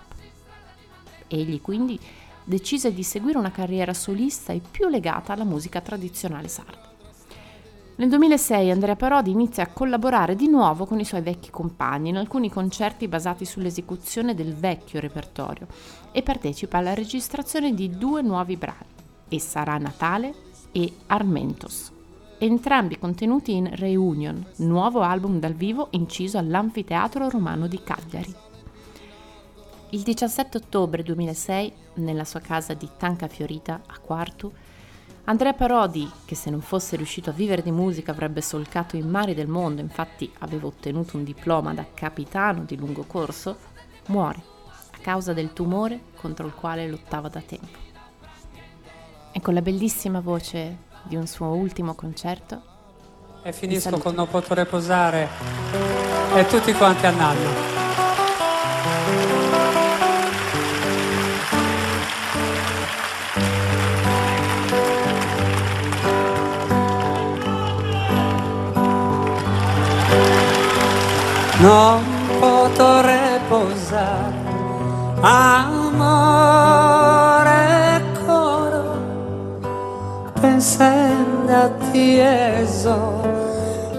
Egli 1.28 1.62
quindi 1.62 2.00
decise 2.44 2.94
di 2.94 3.04
seguire 3.04 3.38
una 3.38 3.52
carriera 3.52 3.94
solista 3.94 4.54
e 4.54 4.62
più 4.72 4.88
legata 4.88 5.34
alla 5.34 5.44
musica 5.44 5.82
tradizionale 5.82 6.48
sarda. 6.48 6.87
Nel 8.00 8.10
2006 8.10 8.70
Andrea 8.70 8.96
Parodi 8.96 9.32
inizia 9.32 9.64
a 9.64 9.72
collaborare 9.74 10.36
di 10.36 10.48
nuovo 10.48 10.86
con 10.86 11.00
i 11.00 11.04
suoi 11.04 11.22
vecchi 11.22 11.50
compagni 11.50 12.10
in 12.10 12.18
alcuni 12.18 12.48
concerti 12.48 13.08
basati 13.08 13.44
sull'esecuzione 13.44 14.36
del 14.36 14.54
vecchio 14.54 15.00
repertorio 15.00 15.66
e 16.12 16.22
partecipa 16.22 16.78
alla 16.78 16.94
registrazione 16.94 17.74
di 17.74 17.90
due 17.90 18.22
nuovi 18.22 18.56
brani, 18.56 18.86
E 19.30 19.40
sarà 19.40 19.80
Natale 19.80 20.32
e 20.72 20.94
Armentos, 21.08 21.92
entrambi 22.38 23.00
contenuti 23.00 23.56
in 23.56 23.68
Reunion, 23.76 24.46
nuovo 24.58 25.02
album 25.02 25.40
dal 25.40 25.54
vivo 25.54 25.88
inciso 25.92 26.38
all'Anfiteatro 26.38 27.30
Romano 27.30 27.66
di 27.66 27.82
Cagliari. 27.82 28.36
Il 29.90 30.04
17 30.04 30.58
ottobre 30.58 31.02
2006, 31.02 31.74
nella 31.96 32.26
sua 32.26 32.42
casa 32.42 32.76
di 32.76 32.88
Tanca 32.96 33.28
Fiorita 33.28 33.82
a 33.88 33.98
Quartu, 33.98 34.54
Andrea 35.30 35.52
Parodi, 35.52 36.10
che 36.24 36.36
se 36.36 36.50
non 36.50 36.62
fosse 36.62 36.96
riuscito 36.96 37.32
a 37.32 37.34
vivere 37.34 37.62
di 37.62 37.72
musica 37.72 38.12
avrebbe 38.12 38.42
solcato 38.42 38.96
i 38.96 39.02
mari 39.02 39.34
del 39.34 39.48
mondo, 39.50 39.82
infatti 39.82 40.32
aveva 40.40 40.68
ottenuto 40.68 41.18
un 41.18 41.26
diploma 41.26 41.74
da 41.74 41.86
capitano 41.94 42.64
di 42.64 42.78
lungo 42.78 43.04
corso, 43.04 43.58
muore 44.06 44.42
a 44.90 44.98
causa 45.02 45.34
del 45.34 45.52
tumore 45.52 46.00
contro 46.16 46.48
il 46.48 46.54
quale 46.54 46.88
lottava 46.88 47.28
da 47.28 47.42
tempo. 47.42 47.78
E 49.34 49.42
con 49.42 49.54
la 49.54 49.62
bellissima 49.62 50.22
voce 50.22 50.78
di 51.04 51.18
un 51.18 51.28
suo 51.28 51.48
ultimo 51.48 51.94
concerto, 51.94 52.62
E 53.44 53.52
finisco 53.52 53.98
con 53.98 54.16
Non 54.16 54.30
potrei 54.30 54.66
posare 54.66 55.28
e 56.36 56.46
tutti 56.48 56.72
quanti 56.72 57.06
a 57.06 57.12
nanno. 57.12 57.87
Non 71.68 72.00
potrei 72.40 73.40
posare 73.50 74.46
amore 75.20 76.46
coro 78.26 78.84
pensando 80.40 81.52
a 81.52 81.68
tieso 81.92 83.22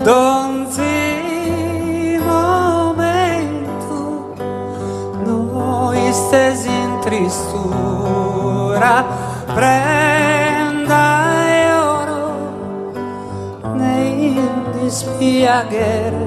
donzi 0.02 0.82
momento 2.24 4.32
noi 5.24 6.10
stesi 6.10 6.70
in 6.70 6.98
tristura 7.02 9.04
prenda 9.52 11.46
e 11.46 11.72
oro 11.72 12.32
nei 13.74 14.40
dispiaghere 14.80 16.17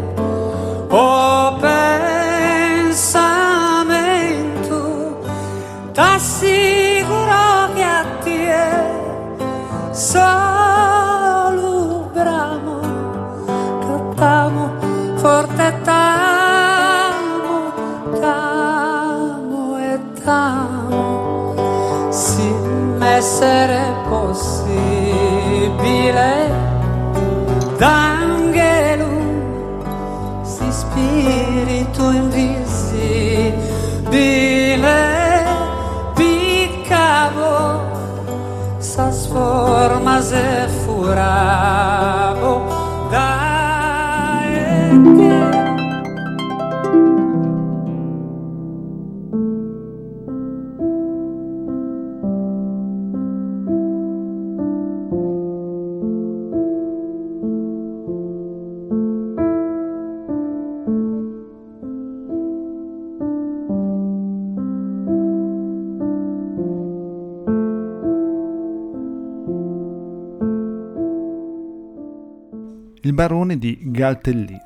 Il 73.12 73.18
barone 73.18 73.58
di 73.58 73.78
Galtellì 73.82 74.58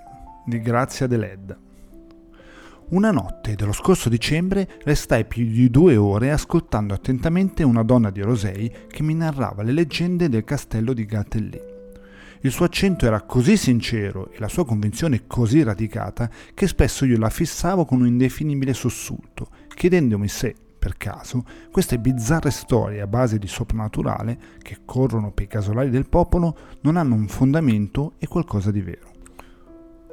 di 0.46 0.62
Grazia 0.62 1.08
Deled. 1.08 1.58
Una 2.90 3.10
notte 3.10 3.56
dello 3.56 3.72
scorso 3.72 4.08
dicembre 4.08 4.70
restai 4.84 5.26
più 5.26 5.48
di 5.48 5.72
due 5.72 5.96
ore 5.96 6.30
ascoltando 6.30 6.94
attentamente 6.94 7.64
una 7.64 7.82
donna 7.82 8.12
di 8.12 8.22
Rosei 8.22 8.72
che 8.88 9.02
mi 9.02 9.16
narrava 9.16 9.64
le 9.64 9.72
leggende 9.72 10.30
del 10.30 10.44
castello 10.44 10.94
di 10.94 11.06
Galtellì. 11.06 11.60
Il 12.42 12.52
suo 12.52 12.66
accento 12.66 13.08
era 13.08 13.24
così 13.24 13.58
sincero 13.58 14.32
e 14.32 14.38
la 14.38 14.48
sua 14.48 14.64
convinzione 14.64 15.26
così 15.26 15.64
radicata 15.64 16.30
che 16.54 16.68
spesso 16.68 17.04
io 17.06 17.18
la 17.18 17.32
fissavo 17.32 17.84
con 17.84 18.02
un 18.02 18.06
indefinibile 18.06 18.76
sussulto, 18.76 19.50
chiedendomi 19.74 20.28
se, 20.28 20.56
per 20.86 20.98
caso, 20.98 21.44
queste 21.72 21.98
bizzarre 21.98 22.52
storie 22.52 23.02
a 23.02 23.08
base 23.08 23.40
di 23.40 23.48
soprannaturale 23.48 24.38
che 24.62 24.82
corrono 24.86 25.32
per 25.32 25.46
i 25.46 25.48
casolari 25.48 25.90
del 25.90 26.08
popolo 26.08 26.56
non 26.82 26.96
hanno 26.96 27.16
un 27.16 27.28
fondamento 27.28 28.14
e 28.20 28.28
qualcosa 28.28 28.70
di 28.70 28.82
vero. 28.82 29.10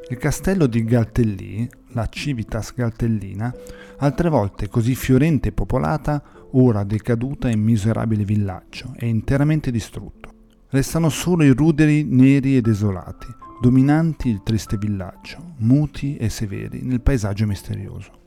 Il 0.08 0.16
castello 0.16 0.66
di 0.66 0.82
Galtellì, 0.82 1.68
la 1.88 2.08
Civitas 2.08 2.72
Galtellina, 2.74 3.54
altre 3.98 4.30
volte 4.30 4.70
così 4.70 4.94
fiorente 4.94 5.48
e 5.48 5.52
popolata, 5.52 6.22
ora 6.52 6.84
decaduta 6.84 7.50
e 7.50 7.56
miserabile 7.56 8.24
villaggio, 8.24 8.94
è 8.96 9.04
interamente 9.04 9.70
distrutto. 9.70 10.30
Restano 10.70 11.10
solo 11.10 11.44
i 11.44 11.50
ruderi 11.50 12.02
neri 12.04 12.56
e 12.56 12.62
desolati, 12.62 13.26
dominanti 13.60 14.30
il 14.30 14.42
triste 14.42 14.78
villaggio, 14.78 15.52
muti 15.58 16.16
e 16.16 16.30
severi 16.30 16.80
nel 16.80 17.02
paesaggio 17.02 17.44
misterioso. 17.44 18.20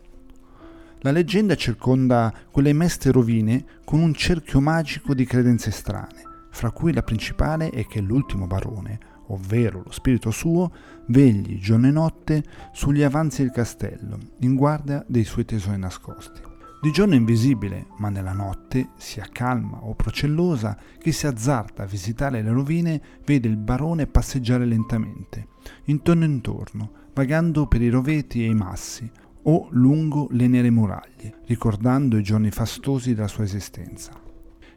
La 1.06 1.12
leggenda 1.12 1.54
circonda 1.54 2.34
quelle 2.50 2.74
meste 2.74 3.12
rovine 3.12 3.63
con 3.86 4.00
un 4.00 4.12
cerchio 4.15 4.60
magico 4.60 5.13
di 5.13 5.24
credenze 5.24 5.70
strane, 5.70 6.48
fra 6.50 6.72
cui 6.72 6.94
la 6.94 7.04
principale 7.04 7.70
è 7.70 7.86
che 7.86 8.02
l'ultimo 8.02 8.48
barone, 8.48 8.98
ovvero 9.28 9.84
lo 9.86 9.91
spirito 9.91 10.32
suo, 10.32 10.72
vegli 11.10 11.60
giorno 11.60 11.89
e 11.89 11.91
notte 11.91 12.44
sugli 12.74 13.04
avanzi 13.04 13.44
del 13.44 13.52
castello, 13.52 14.18
in 14.39 14.56
guardia 14.56 15.06
dei 15.08 15.26
suoi 15.26 15.46
tesori 15.46 15.78
nascosti. 15.78 16.41
Di 16.82 16.91
giorno 16.91 17.13
è 17.13 17.18
invisibile, 17.18 17.86
ma 18.00 18.10
nella 18.10 18.34
notte, 18.34 18.89
sia 18.98 19.28
calma 19.32 19.84
o 19.84 19.94
procellosa, 19.94 20.76
chi 20.98 21.12
si 21.12 21.28
azzarda 21.28 21.84
a 21.84 21.88
visitare 21.88 22.41
le 22.41 22.50
rovine 22.52 23.00
vede 23.24 23.48
il 23.48 23.58
barone 23.58 24.08
passeggiare 24.08 24.65
lentamente, 24.65 25.50
intorno 25.84 26.24
e 26.24 26.30
intorno, 26.30 26.91
vagando 27.13 27.68
per 27.68 27.84
i 27.84 27.89
roveti 27.89 28.44
e 28.44 28.48
i 28.48 28.56
massi, 28.56 29.08
o 29.48 29.68
lungo 29.72 30.28
le 30.32 30.48
nere 30.48 30.70
muraglie, 30.70 31.42
ricordando 31.46 32.18
i 32.18 32.24
giorni 32.24 32.52
fastosi 32.52 33.14
della 33.14 33.28
sua 33.28 33.44
esistenza. 33.44 34.12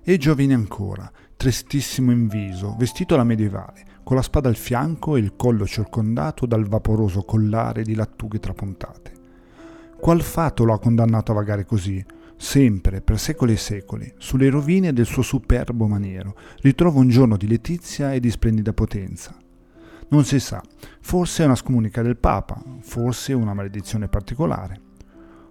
E 0.03 0.17
giovine 0.17 0.55
ancora, 0.55 1.11
tristissimo 1.37 2.13
in 2.13 2.29
viso, 2.29 2.75
vestito 2.79 3.15
alla 3.15 3.25
medievale, 3.25 3.85
con 4.03 4.17
la 4.17 4.23
spada 4.23 4.49
al 4.49 4.57
fianco 4.57 5.17
e 5.17 5.21
il 5.21 5.35
collo 5.37 5.67
circondato 5.67 6.47
dal 6.47 6.67
vaporoso 6.67 7.23
collare 7.23 7.83
di 7.83 7.95
lattughe 7.95 8.41
trapuntate. 8.41 9.13
Qual 9.99 10.23
fato 10.23 10.65
lo 10.65 10.73
ha 10.73 10.79
condannato 10.79 11.33
a 11.33 11.35
vagare 11.35 11.65
così? 11.65 12.05
Sempre, 12.37 13.01
per 13.01 13.19
secoli 13.19 13.55
e 13.55 13.57
secoli, 13.57 14.15
sulle 14.17 14.49
rovine 14.49 14.93
del 14.93 15.07
suo 15.07 15.23
superbo 15.23 15.87
maniero, 15.87 16.37
ritrova 16.61 17.01
un 17.01 17.09
giorno 17.09 17.37
di 17.37 17.49
letizia 17.49 18.13
e 18.13 18.21
di 18.21 18.31
splendida 18.31 18.73
potenza. 18.73 19.37
Non 20.11 20.25
si 20.25 20.41
sa, 20.41 20.63
forse 21.01 21.43
è 21.43 21.47
una 21.47 21.55
scomunica 21.55 22.01
del 22.01 22.17
Papa, 22.17 22.63
forse 22.81 23.35
una 23.35 23.53
maledizione 23.53 24.09
particolare. 24.09 24.81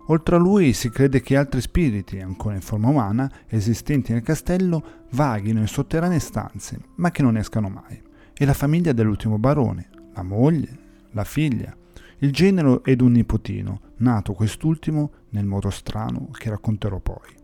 Oltre 0.08 0.36
a 0.36 0.40
lui 0.40 0.74
si 0.74 0.90
crede 0.90 1.22
che 1.22 1.38
altri 1.38 1.62
spiriti, 1.62 2.20
ancora 2.20 2.56
in 2.56 2.62
forma 2.62 2.88
umana, 2.90 3.30
esistenti 3.48 4.14
nel 4.14 4.24
castello, 4.24 5.06
vaghino 5.12 5.60
in 5.60 5.68
sotterranee 5.68 6.18
stanze, 6.18 6.80
ma 6.96 7.12
che 7.12 7.22
non 7.22 7.38
escano 7.38 7.70
mai. 7.70 8.02
E 8.34 8.46
la 8.46 8.54
famiglia 8.54 8.94
dell'ultimo 8.94 9.38
barone, 9.38 9.90
la 10.14 10.24
moglie, 10.24 10.78
la 11.12 11.24
figlia, 11.24 11.76
il 12.20 12.32
genero 12.32 12.84
ed 12.84 13.02
un 13.02 13.12
nipotino, 13.12 13.82
nato 13.98 14.34
quest'ultimo 14.34 15.12
nel 15.30 15.46
modo 15.46 15.70
strano 15.70 16.30
che 16.32 16.50
racconterò 16.50 17.00
poi. 17.00 17.36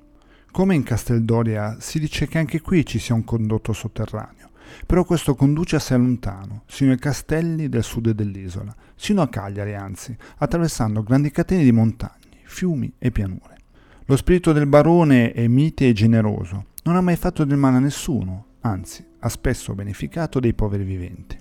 Come 0.52 0.74
in 0.74 0.84
Casteldoria 0.84 1.78
si 1.80 2.00
dice 2.00 2.28
che 2.28 2.40
anche 2.40 2.62
qui 2.62 2.86
ci 2.86 2.98
sia 2.98 3.14
un 3.14 3.24
condotto 3.24 3.74
sotterraneo, 3.74 4.50
però 4.86 5.04
questo 5.04 5.36
conduce 5.36 5.76
assai 5.76 5.98
lontano, 5.98 6.64
sino 6.68 6.92
ai 6.92 7.00
castelli 7.00 7.70
del 7.70 7.84
sud 7.84 8.12
dell'isola, 8.12 8.74
sino 8.96 9.22
a 9.22 9.28
Cagliari 9.28 9.76
anzi, 9.76 10.16
attraversando 10.38 11.04
grandi 11.04 11.32
catene 11.32 11.64
di 11.64 11.72
montagne, 11.72 12.40
fiumi 12.44 12.94
e 12.98 13.12
pianure. 13.12 13.58
Lo 14.06 14.16
spirito 14.18 14.52
del 14.52 14.68
barone 14.68 15.32
è 15.32 15.48
mite 15.48 15.88
e 15.88 15.94
generoso, 15.94 16.66
non 16.84 16.96
ha 16.96 17.02
mai 17.02 17.16
fatto 17.16 17.46
del 17.46 17.58
male 17.58 17.78
a 17.78 17.80
nessuno, 17.80 18.46
anzi 18.62 19.06
ha 19.20 19.30
spesso 19.30 19.74
beneficato 19.74 20.40
dei 20.40 20.54
poveri 20.54 20.84
viventi. 20.84 21.38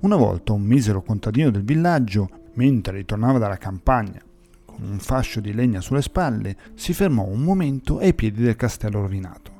Una 0.00 0.16
volta 0.16 0.52
un 0.52 0.62
misero 0.62 1.02
contadino 1.02 1.50
del 1.50 1.64
villaggio, 1.64 2.28
mentre 2.54 2.96
ritornava 2.96 3.38
dalla 3.38 3.56
campagna 3.56 4.22
con 4.64 4.88
un 4.88 4.98
fascio 4.98 5.40
di 5.40 5.52
legna 5.52 5.80
sulle 5.80 6.02
spalle, 6.02 6.56
si 6.74 6.92
fermò 6.92 7.24
un 7.24 7.40
momento 7.40 7.98
ai 7.98 8.14
piedi 8.14 8.42
del 8.42 8.54
castello 8.54 9.00
rovinato. 9.00 9.57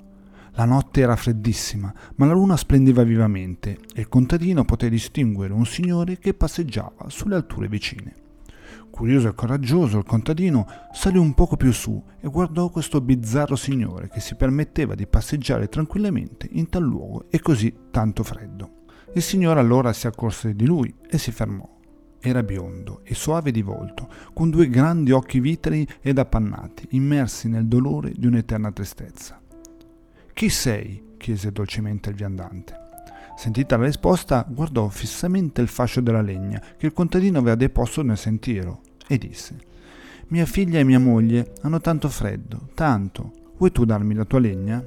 La 0.59 0.65
notte 0.65 1.03
era 1.03 1.15
freddissima, 1.15 1.95
ma 2.17 2.27
la 2.27 2.33
luna 2.33 2.57
splendeva 2.57 3.05
vivamente 3.05 3.79
e 3.95 4.01
il 4.01 4.09
contadino 4.09 4.65
poté 4.65 4.89
distinguere 4.89 5.53
un 5.53 5.65
signore 5.65 6.19
che 6.19 6.35
passeggiava 6.35 7.05
sulle 7.07 7.37
alture 7.37 7.69
vicine. 7.69 8.13
Curioso 8.91 9.29
e 9.29 9.35
coraggioso, 9.35 9.99
il 9.99 10.05
contadino 10.05 10.67
salì 10.93 11.17
un 11.17 11.33
poco 11.35 11.57
più 11.57 11.71
su 11.71 12.03
e 12.21 12.27
guardò 12.27 12.71
questo 12.71 13.01
bizzarro 13.01 13.55
signore 13.55 14.09
che 14.09 14.19
si 14.19 14.35
permetteva 14.35 14.97
di 14.97 15.07
passeggiare 15.07 15.69
tranquillamente 15.69 16.49
in 16.51 16.69
tal 16.69 16.83
luogo 16.83 17.27
e 17.31 17.39
così 17.39 17.73
tanto 17.93 18.25
freddo. 18.25 18.87
Il 19.15 19.23
signore 19.23 19.61
allora 19.61 19.93
si 19.93 20.09
accorse 20.09 20.57
di 20.57 20.67
lui 20.67 20.93
e 21.09 21.19
si 21.19 21.31
fermò. 21.31 21.73
Era 22.19 22.43
biondo 22.43 23.03
e 23.05 23.15
soave 23.15 23.53
di 23.53 23.63
volto, 23.63 24.09
con 24.35 24.51
due 24.51 24.69
grandi 24.69 25.13
occhi 25.13 25.39
vitrei 25.39 25.87
ed 26.01 26.19
appannati, 26.19 26.89
immersi 26.91 27.49
nel 27.49 27.69
dolore 27.69 28.13
di 28.17 28.27
un'eterna 28.27 28.73
tristezza. 28.73 29.41
Chi 30.39 30.51
sei? 30.51 31.15
chiese 31.17 31.51
dolcemente 31.51 32.11
il 32.11 32.15
viandante. 32.15 32.73
Sentita 33.37 33.77
la 33.77 33.87
risposta, 33.87 34.47
guardò 34.49 34.87
fissamente 34.87 35.61
il 35.61 35.67
fascio 35.67 36.01
della 36.01 36.21
legna 36.21 36.63
che 36.77 36.87
il 36.87 36.93
contadino 36.93 37.41
aveva 37.41 37.57
deposto 37.57 38.03
nel 38.03 38.17
sentiero 38.17 38.83
e 39.09 39.19
disse: 39.19 39.59
Mia 40.29 40.47
figlia 40.47 40.79
e 40.79 40.85
mia 40.85 41.01
moglie 41.01 41.55
hanno 41.63 41.81
tanto 41.81 42.09
freddo, 42.09 42.69
tanto. 42.75 43.33
Vuoi 43.57 43.73
tu 43.73 43.85
darmi 43.85 44.15
la 44.15 44.25
tua 44.27 44.39
legna? 44.39 44.81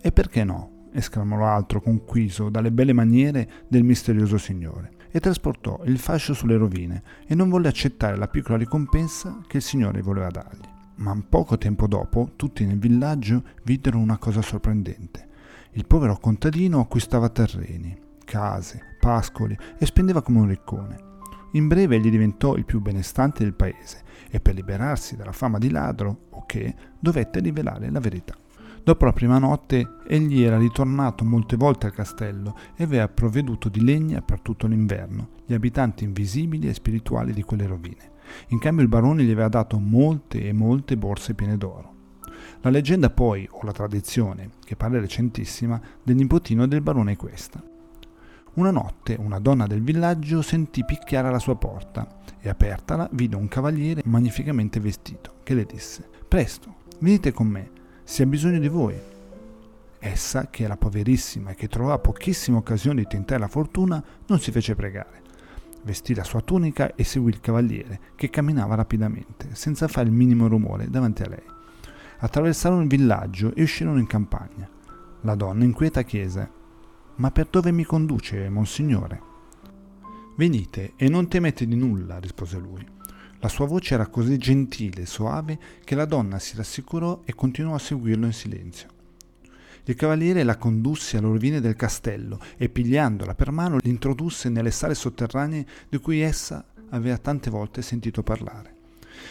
E 0.00 0.10
perché 0.10 0.42
no? 0.42 0.86
esclamò 0.94 1.36
l'altro 1.36 1.82
conquiso 1.82 2.48
dalle 2.48 2.72
belle 2.72 2.94
maniere 2.94 3.66
del 3.68 3.84
misterioso 3.84 4.38
signore 4.38 4.92
e 5.10 5.20
trasportò 5.20 5.82
il 5.84 5.98
fascio 5.98 6.32
sulle 6.32 6.56
rovine 6.56 7.02
e 7.26 7.34
non 7.34 7.50
volle 7.50 7.68
accettare 7.68 8.16
la 8.16 8.28
piccola 8.28 8.56
ricompensa 8.56 9.42
che 9.46 9.58
il 9.58 9.62
signore 9.62 10.00
voleva 10.00 10.30
dargli. 10.30 10.76
Ma 10.98 11.16
poco 11.28 11.56
tempo 11.58 11.86
dopo 11.86 12.32
tutti 12.34 12.64
nel 12.64 12.78
villaggio 12.78 13.42
videro 13.62 13.98
una 13.98 14.18
cosa 14.18 14.42
sorprendente. 14.42 15.26
Il 15.72 15.86
povero 15.86 16.18
contadino 16.18 16.80
acquistava 16.80 17.28
terreni, 17.28 17.96
case, 18.24 18.96
pascoli 18.98 19.56
e 19.78 19.86
spendeva 19.86 20.22
come 20.22 20.40
un 20.40 20.48
riccone. 20.48 21.06
In 21.52 21.68
breve 21.68 21.96
egli 21.96 22.10
diventò 22.10 22.56
il 22.56 22.64
più 22.64 22.80
benestante 22.80 23.44
del 23.44 23.54
paese 23.54 24.02
e 24.28 24.40
per 24.40 24.54
liberarsi 24.54 25.16
dalla 25.16 25.32
fama 25.32 25.58
di 25.58 25.70
ladro, 25.70 26.26
o 26.30 26.44
che, 26.46 26.74
dovette 26.98 27.38
rivelare 27.38 27.90
la 27.90 28.00
verità. 28.00 28.34
Dopo 28.82 29.04
la 29.04 29.12
prima 29.12 29.38
notte 29.38 29.98
egli 30.06 30.42
era 30.42 30.58
ritornato 30.58 31.24
molte 31.24 31.56
volte 31.56 31.86
al 31.86 31.92
castello 31.92 32.56
e 32.74 32.82
aveva 32.82 33.08
provveduto 33.08 33.68
di 33.68 33.84
legna 33.84 34.20
per 34.20 34.40
tutto 34.40 34.66
l'inverno, 34.66 35.28
gli 35.46 35.54
abitanti 35.54 36.04
invisibili 36.04 36.68
e 36.68 36.74
spirituali 36.74 37.32
di 37.32 37.42
quelle 37.42 37.66
rovine. 37.66 38.16
In 38.48 38.58
cambio 38.58 38.82
il 38.82 38.88
barone 38.88 39.24
gli 39.24 39.30
aveva 39.30 39.48
dato 39.48 39.78
molte 39.78 40.42
e 40.42 40.52
molte 40.52 40.96
borse 40.96 41.34
piene 41.34 41.56
d'oro. 41.56 41.94
La 42.62 42.70
leggenda 42.70 43.10
poi, 43.10 43.48
o 43.50 43.60
la 43.62 43.72
tradizione, 43.72 44.50
che 44.64 44.76
pare 44.76 45.00
recentissima, 45.00 45.80
del 46.02 46.16
nipotino 46.16 46.66
del 46.66 46.80
barone 46.80 47.12
è 47.12 47.16
questa. 47.16 47.62
Una 48.54 48.70
notte 48.72 49.14
una 49.18 49.38
donna 49.38 49.66
del 49.66 49.82
villaggio 49.82 50.42
sentì 50.42 50.84
picchiare 50.84 51.28
alla 51.28 51.38
sua 51.38 51.54
porta 51.54 52.18
e 52.40 52.48
apertala 52.48 53.08
vide 53.12 53.36
un 53.36 53.46
cavaliere 53.46 54.02
magnificamente 54.06 54.80
vestito 54.80 55.34
che 55.44 55.54
le 55.54 55.64
disse 55.64 56.08
Presto, 56.26 56.74
venite 56.98 57.32
con 57.32 57.46
me, 57.46 57.70
si 58.02 58.22
ha 58.22 58.26
bisogno 58.26 58.58
di 58.58 58.68
voi. 58.68 58.98
Essa, 60.00 60.48
che 60.48 60.64
era 60.64 60.76
poverissima 60.76 61.50
e 61.50 61.54
che 61.54 61.68
trovava 61.68 61.98
pochissime 61.98 62.56
occasioni 62.56 63.02
di 63.02 63.06
tentare 63.06 63.40
la 63.40 63.48
fortuna, 63.48 64.02
non 64.26 64.40
si 64.40 64.50
fece 64.50 64.74
pregare. 64.74 65.27
Vestì 65.88 66.14
la 66.14 66.22
sua 66.22 66.42
tunica 66.42 66.94
e 66.96 67.02
seguì 67.02 67.30
il 67.30 67.40
cavaliere, 67.40 68.12
che 68.14 68.28
camminava 68.28 68.74
rapidamente, 68.74 69.54
senza 69.54 69.88
fare 69.88 70.08
il 70.08 70.12
minimo 70.12 70.46
rumore 70.46 70.90
davanti 70.90 71.22
a 71.22 71.30
lei. 71.30 71.42
Attraversarono 72.18 72.82
il 72.82 72.88
villaggio 72.88 73.54
e 73.54 73.62
uscirono 73.62 73.98
in 73.98 74.06
campagna. 74.06 74.68
La 75.22 75.34
donna 75.34 75.64
inquieta 75.64 76.02
chiese: 76.02 76.50
Ma 77.14 77.30
per 77.30 77.46
dove 77.48 77.72
mi 77.72 77.84
conduce, 77.84 78.50
monsignore? 78.50 79.22
Venite 80.36 80.92
e 80.94 81.08
non 81.08 81.26
temete 81.26 81.66
di 81.66 81.74
nulla, 81.74 82.18
rispose 82.18 82.58
lui. 82.58 82.86
La 83.38 83.48
sua 83.48 83.64
voce 83.64 83.94
era 83.94 84.08
così 84.08 84.36
gentile 84.36 85.00
e 85.00 85.06
soave 85.06 85.58
che 85.84 85.94
la 85.94 86.04
donna 86.04 86.38
si 86.38 86.54
rassicurò 86.54 87.22
e 87.24 87.34
continuò 87.34 87.74
a 87.74 87.78
seguirlo 87.78 88.26
in 88.26 88.34
silenzio. 88.34 88.97
Il 89.88 89.94
cavaliere 89.94 90.42
la 90.42 90.58
condusse 90.58 91.16
alle 91.16 91.28
rovine 91.28 91.62
del 91.62 91.74
castello 91.74 92.38
e 92.58 92.68
pigliandola 92.68 93.34
per 93.34 93.50
mano 93.50 93.78
l'introdusse 93.80 94.50
nelle 94.50 94.70
sale 94.70 94.94
sotterranee 94.94 95.64
di 95.88 95.96
cui 95.96 96.20
essa 96.20 96.62
aveva 96.90 97.16
tante 97.16 97.48
volte 97.48 97.80
sentito 97.80 98.22
parlare. 98.22 98.74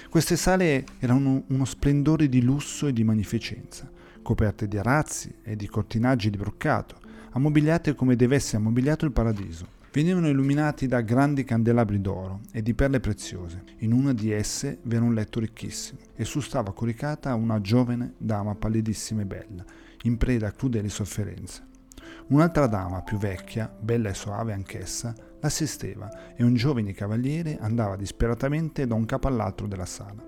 Queste 0.09 0.35
sale 0.35 0.83
erano 0.97 1.43
uno 1.45 1.63
splendore 1.63 2.27
di 2.27 2.41
lusso 2.41 2.87
e 2.87 2.93
di 2.93 3.03
magnificenza, 3.03 3.87
coperte 4.23 4.67
di 4.67 4.79
arazzi 4.79 5.31
e 5.43 5.55
di 5.55 5.67
cortinaggi 5.67 6.31
di 6.31 6.37
broccato, 6.37 6.95
ammobiliate 7.33 7.93
come 7.93 8.15
deve 8.15 8.37
essere 8.37 8.57
ammobiliato 8.57 9.05
il 9.05 9.11
paradiso. 9.11 9.75
Venivano 9.91 10.27
illuminati 10.27 10.87
da 10.87 11.01
grandi 11.01 11.43
candelabri 11.43 12.01
d'oro 12.01 12.41
e 12.51 12.63
di 12.63 12.73
perle 12.73 12.99
preziose. 12.99 13.61
In 13.79 13.93
una 13.93 14.11
di 14.11 14.31
esse 14.31 14.79
vi 14.81 14.95
era 14.95 15.05
un 15.05 15.13
letto 15.13 15.39
ricchissimo 15.39 15.99
e 16.15 16.25
su 16.25 16.39
stava 16.39 16.73
coricata 16.73 17.35
una 17.35 17.61
giovane 17.61 18.13
dama 18.17 18.55
pallidissima 18.55 19.21
e 19.21 19.25
bella, 19.25 19.65
in 20.03 20.17
preda 20.17 20.47
a 20.47 20.51
crudeli 20.51 20.89
sofferenze. 20.89 21.65
Un'altra 22.27 22.67
dama, 22.67 23.01
più 23.01 23.17
vecchia, 23.17 23.73
bella 23.79 24.09
e 24.09 24.13
soave 24.13 24.53
anch'essa, 24.53 25.13
l'assisteva 25.39 26.35
e 26.35 26.43
un 26.43 26.55
giovane 26.55 26.93
cavaliere 26.93 27.57
andava 27.59 27.95
disperatamente 27.95 28.85
da 28.85 28.95
un 28.95 29.05
capo 29.05 29.27
all'altro 29.27 29.67
della 29.67 29.85
sala. 29.85 30.23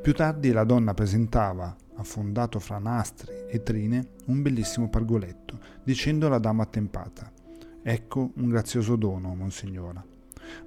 Più 0.00 0.14
tardi 0.14 0.52
la 0.52 0.64
donna 0.64 0.94
presentava, 0.94 1.76
affondato 1.96 2.58
fra 2.58 2.78
nastri 2.78 3.32
e 3.48 3.62
trine, 3.62 4.08
un 4.26 4.42
bellissimo 4.42 4.88
pargoletto, 4.88 5.58
dicendo 5.84 6.26
alla 6.26 6.38
dama 6.38 6.62
attempata 6.62 7.30
Ecco 7.84 8.30
un 8.36 8.48
grazioso 8.48 8.94
dono, 8.94 9.34
monsignora. 9.34 10.04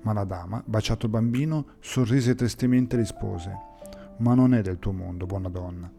Ma 0.01 0.11
la 0.11 0.25
dama, 0.25 0.61
baciato 0.65 1.05
il 1.05 1.13
bambino, 1.13 1.65
sorrise 1.79 2.35
tristemente 2.35 2.95
e 2.95 2.99
rispose 2.99 3.57
Ma 4.17 4.33
non 4.33 4.53
è 4.53 4.61
del 4.61 4.79
tuo 4.79 4.91
mondo, 4.91 5.25
buona 5.25 5.47
donna. 5.47 5.89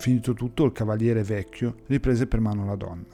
Finito 0.00 0.32
tutto, 0.32 0.64
il 0.64 0.72
cavaliere 0.72 1.22
vecchio 1.22 1.80
riprese 1.88 2.26
per 2.26 2.40
mano 2.40 2.64
la 2.64 2.74
donna. 2.74 3.04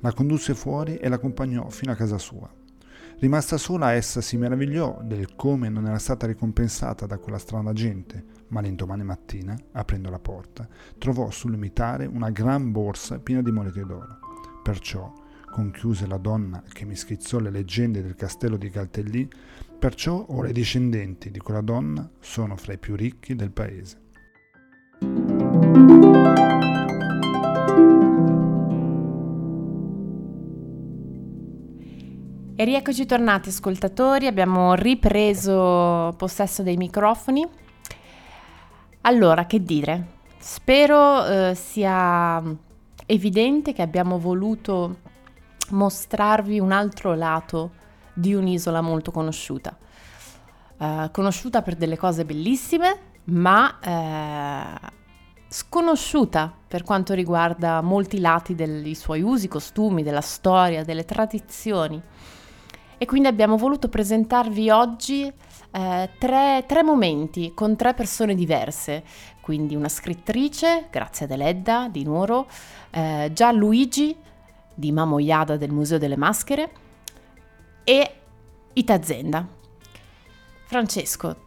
La 0.00 0.12
condusse 0.12 0.54
fuori 0.54 0.98
e 0.98 1.08
l'accompagnò 1.08 1.70
fino 1.70 1.92
a 1.92 1.94
casa 1.94 2.18
sua. 2.18 2.46
Rimasta 3.18 3.56
sola, 3.56 3.92
essa 3.92 4.20
si 4.20 4.36
meravigliò 4.36 5.00
del 5.02 5.34
come 5.34 5.70
non 5.70 5.86
era 5.86 5.96
stata 5.96 6.26
ricompensata 6.26 7.06
da 7.06 7.16
quella 7.16 7.38
strana 7.38 7.72
gente, 7.72 8.22
ma 8.48 8.60
l'indomani 8.60 9.02
mattina, 9.02 9.56
aprendo 9.72 10.10
la 10.10 10.18
porta, 10.18 10.68
trovò 10.98 11.30
sull'umitare 11.30 12.04
una 12.04 12.28
gran 12.28 12.70
borsa 12.70 13.18
piena 13.18 13.40
di 13.40 13.50
monete 13.50 13.86
d'oro. 13.86 14.18
Perciò, 14.62 15.10
conchiuse 15.50 16.06
la 16.06 16.18
donna 16.18 16.62
che 16.70 16.84
mi 16.84 16.96
schizzò 16.96 17.38
le 17.38 17.48
leggende 17.48 18.02
del 18.02 18.14
castello 18.14 18.58
di 18.58 18.68
Caltellì, 18.68 19.26
perciò 19.78 20.26
ora 20.28 20.50
i 20.50 20.52
discendenti 20.52 21.30
di 21.30 21.38
quella 21.38 21.62
donna 21.62 22.06
sono 22.20 22.56
fra 22.56 22.74
i 22.74 22.78
più 22.78 22.94
ricchi 22.94 23.34
del 23.34 23.52
paese. 23.52 24.04
E 32.58 32.64
rieccoci 32.64 33.04
tornati 33.04 33.50
ascoltatori, 33.50 34.26
abbiamo 34.26 34.72
ripreso 34.72 36.14
possesso 36.16 36.62
dei 36.62 36.78
microfoni. 36.78 37.46
Allora, 39.02 39.44
che 39.44 39.62
dire? 39.62 40.06
Spero 40.38 41.26
eh, 41.26 41.54
sia 41.54 42.42
evidente 43.04 43.74
che 43.74 43.82
abbiamo 43.82 44.18
voluto 44.18 45.00
mostrarvi 45.72 46.58
un 46.58 46.72
altro 46.72 47.14
lato 47.14 47.72
di 48.14 48.32
un'isola 48.32 48.80
molto 48.80 49.10
conosciuta. 49.10 49.76
Eh, 50.78 51.10
conosciuta 51.12 51.60
per 51.60 51.76
delle 51.76 51.98
cose 51.98 52.24
bellissime, 52.24 52.98
ma 53.24 53.78
eh, 53.80 54.92
sconosciuta 55.46 56.50
per 56.66 56.84
quanto 56.84 57.12
riguarda 57.12 57.82
molti 57.82 58.18
lati 58.18 58.54
dei 58.54 58.94
suoi 58.94 59.20
usi, 59.20 59.46
costumi, 59.46 60.02
della 60.02 60.22
storia, 60.22 60.84
delle 60.84 61.04
tradizioni. 61.04 62.02
E 62.98 63.04
quindi 63.04 63.28
abbiamo 63.28 63.56
voluto 63.56 63.88
presentarvi 63.88 64.70
oggi 64.70 65.24
eh, 65.24 66.10
tre, 66.18 66.64
tre 66.66 66.82
momenti 66.82 67.52
con 67.54 67.76
tre 67.76 67.94
persone 67.94 68.34
diverse. 68.34 69.04
Quindi 69.40 69.74
una 69.74 69.88
scrittrice, 69.88 70.86
Grazia 70.90 71.26
Deledda 71.26 71.88
di 71.90 72.04
Nuoro, 72.04 72.46
eh, 72.90 73.30
Gianluigi 73.32 74.16
di 74.74 74.92
Mamo 74.92 75.18
Iada 75.18 75.56
del 75.56 75.70
Museo 75.70 75.98
delle 75.98 76.16
Maschere 76.16 76.70
e 77.84 78.14
Itazenda. 78.72 79.46
Francesco, 80.64 81.44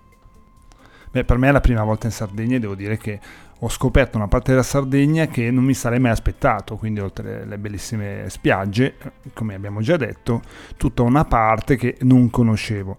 Beh, 1.12 1.26
per 1.26 1.38
me 1.38 1.50
è 1.50 1.52
la 1.52 1.60
prima 1.60 1.84
volta 1.84 2.06
in 2.06 2.12
Sardegna 2.12 2.58
e 2.58 2.60
devo 2.60 2.76
dire 2.76 2.98
che 2.98 3.20
ho 3.62 3.70
scoperto 3.70 4.18
una 4.18 4.28
parte 4.28 4.52
della 4.52 4.64
Sardegna 4.64 5.28
che 5.28 5.52
non 5.52 5.64
mi 5.66 5.74
sarei 5.74 6.00
mai 6.00 6.12
aspettato, 6.12 6.78
quindi 6.78 7.02
oltre 7.02 7.42
alle 7.44 7.58
bellissime 7.58 8.26
spiagge, 8.30 8.96
come 9.34 9.54
abbiamo 9.56 9.82
già 9.82 9.98
detto, 9.98 10.42
tutta 10.78 11.02
una 11.02 11.26
parte 11.26 11.76
che 11.76 11.98
non 12.02 12.30
conoscevo. 12.30 12.98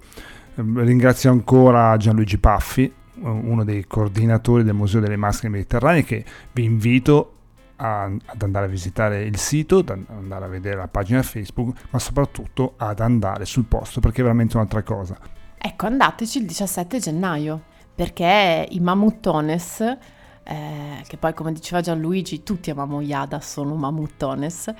Eh, 0.56 0.62
Ringrazio 0.62 1.30
ancora 1.30 1.96
Gianluigi 1.96 2.36
Paffi, 2.38 2.82
eh, 2.84 2.92
uno 3.22 3.64
dei 3.64 3.86
coordinatori 3.86 4.62
del 4.62 4.74
Museo 4.74 5.00
delle 5.00 5.16
Maschere 5.16 5.48
Mediterranee, 5.48 6.04
che 6.04 6.24
vi 6.52 6.64
invito 6.64 7.34
a- 7.76 8.04
ad 8.04 8.42
andare 8.42 8.66
a 8.66 8.68
visitare 8.68 9.22
il 9.22 9.38
sito, 9.38 9.78
ad 9.78 10.04
andare 10.08 10.44
a 10.44 10.48
vedere 10.48 10.76
la 10.76 10.88
pagina 10.88 11.22
Facebook, 11.22 11.74
ma 11.88 11.98
soprattutto 11.98 12.74
ad 12.76 13.00
andare 13.00 13.46
sul 13.46 13.64
posto 13.64 14.00
perché 14.00 14.20
è 14.20 14.24
veramente 14.24 14.56
un'altra 14.56 14.82
cosa. 14.82 15.16
ecco 15.62 15.86
andateci 15.86 16.38
il 16.38 16.46
17 16.46 16.98
gennaio 16.98 17.62
perché 17.94 18.66
i 18.70 18.80
Mamuttones, 18.80 19.96
eh, 20.44 21.02
che 21.06 21.16
poi 21.16 21.34
come 21.34 21.52
diceva 21.52 21.80
Gianluigi 21.80 22.42
tutti 22.42 22.70
a 22.70 22.74
Mamoiada 22.74 23.40
sono 23.40 23.74
Mamuttones, 23.74 24.72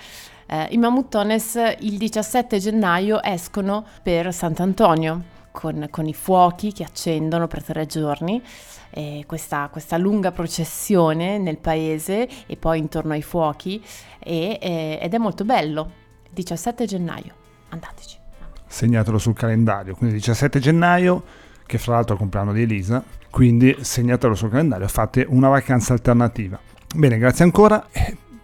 eh, 0.47 0.69
i 0.71 0.79
Mamuttones 0.79 1.59
il 1.81 1.97
17 1.97 2.59
gennaio 2.59 3.23
escono 3.23 3.85
per 4.03 4.33
Sant'Antonio 4.33 5.39
con, 5.53 5.89
con 5.91 6.07
i 6.07 6.15
fuochi 6.15 6.73
che 6.73 6.85
accendono 6.85 7.47
per 7.47 7.63
tre 7.63 7.87
giorni, 7.87 8.43
e 8.91 9.25
questa, 9.27 9.69
questa 9.71 9.97
lunga 9.97 10.33
processione 10.33 11.39
nel 11.39 11.59
paese 11.59 12.29
e 12.47 12.57
poi 12.57 12.79
intorno 12.79 13.13
ai 13.13 13.23
fuochi 13.23 13.83
e- 14.19 14.59
e- 14.61 14.99
ed 15.01 15.15
è 15.15 15.19
molto 15.19 15.45
bello. 15.45 15.99
17 16.31 16.87
gennaio, 16.87 17.35
andateci. 17.71 18.19
segnatelo 18.67 19.19
sul 19.19 19.35
calendario. 19.35 19.97
Quindi 19.97 20.17
17 20.17 20.61
gennaio, 20.61 21.25
che 21.67 21.79
fra 21.79 21.95
l'altro 21.95 22.11
è 22.11 22.15
il 22.15 22.21
compleanno 22.21 22.53
di 22.53 22.63
Elisa, 22.63 23.03
quindi 23.31 23.77
segnatelo 23.81 24.35
sul 24.35 24.51
calendario, 24.51 24.89
fate 24.89 25.25
una 25.29 25.49
vacanza 25.49 25.93
alternativa. 25.93 26.59
Bene, 26.95 27.19
grazie 27.19 27.45
ancora. 27.45 27.87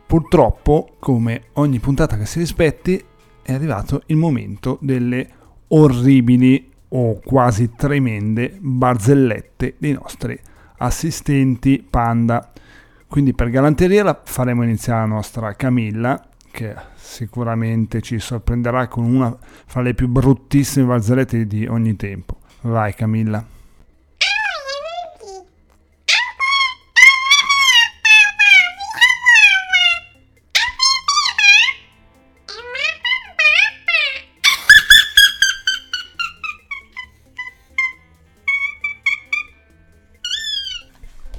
Purtroppo, 0.06 0.94
come 1.00 1.46
ogni 1.54 1.80
puntata 1.80 2.16
che 2.16 2.26
si 2.26 2.38
rispetti, 2.38 3.02
è 3.42 3.52
arrivato 3.52 4.02
il 4.06 4.16
momento 4.16 4.78
delle 4.80 5.28
orribili 5.68 6.70
o 6.88 7.20
quasi 7.24 7.72
tremende 7.76 8.56
barzellette 8.60 9.74
dei 9.78 9.92
nostri 9.92 10.38
assistenti 10.78 11.84
panda. 11.88 12.52
Quindi 13.08 13.34
per 13.34 13.50
galanteria 13.50 14.04
la 14.04 14.20
faremo 14.24 14.62
iniziare 14.62 15.00
la 15.00 15.14
nostra 15.14 15.54
Camilla, 15.54 16.28
che 16.50 16.74
sicuramente 16.94 18.00
ci 18.00 18.18
sorprenderà 18.18 18.86
con 18.86 19.04
una 19.04 19.36
fra 19.40 19.80
le 19.80 19.94
più 19.94 20.08
bruttissime 20.08 20.86
barzellette 20.86 21.46
di 21.46 21.66
ogni 21.66 21.96
tempo. 21.96 22.38
Vai 22.62 22.94
Camilla. 22.94 23.54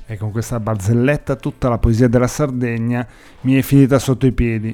E 0.09 0.15
con 0.15 0.31
questa 0.31 0.61
barzelletta 0.61 1.35
tutta 1.35 1.67
la 1.67 1.77
poesia 1.77 2.07
della 2.07 2.27
Sardegna 2.27 3.05
mi 3.41 3.55
è 3.55 3.61
finita 3.61 3.99
sotto 3.99 4.25
i 4.25 4.31
piedi. 4.31 4.73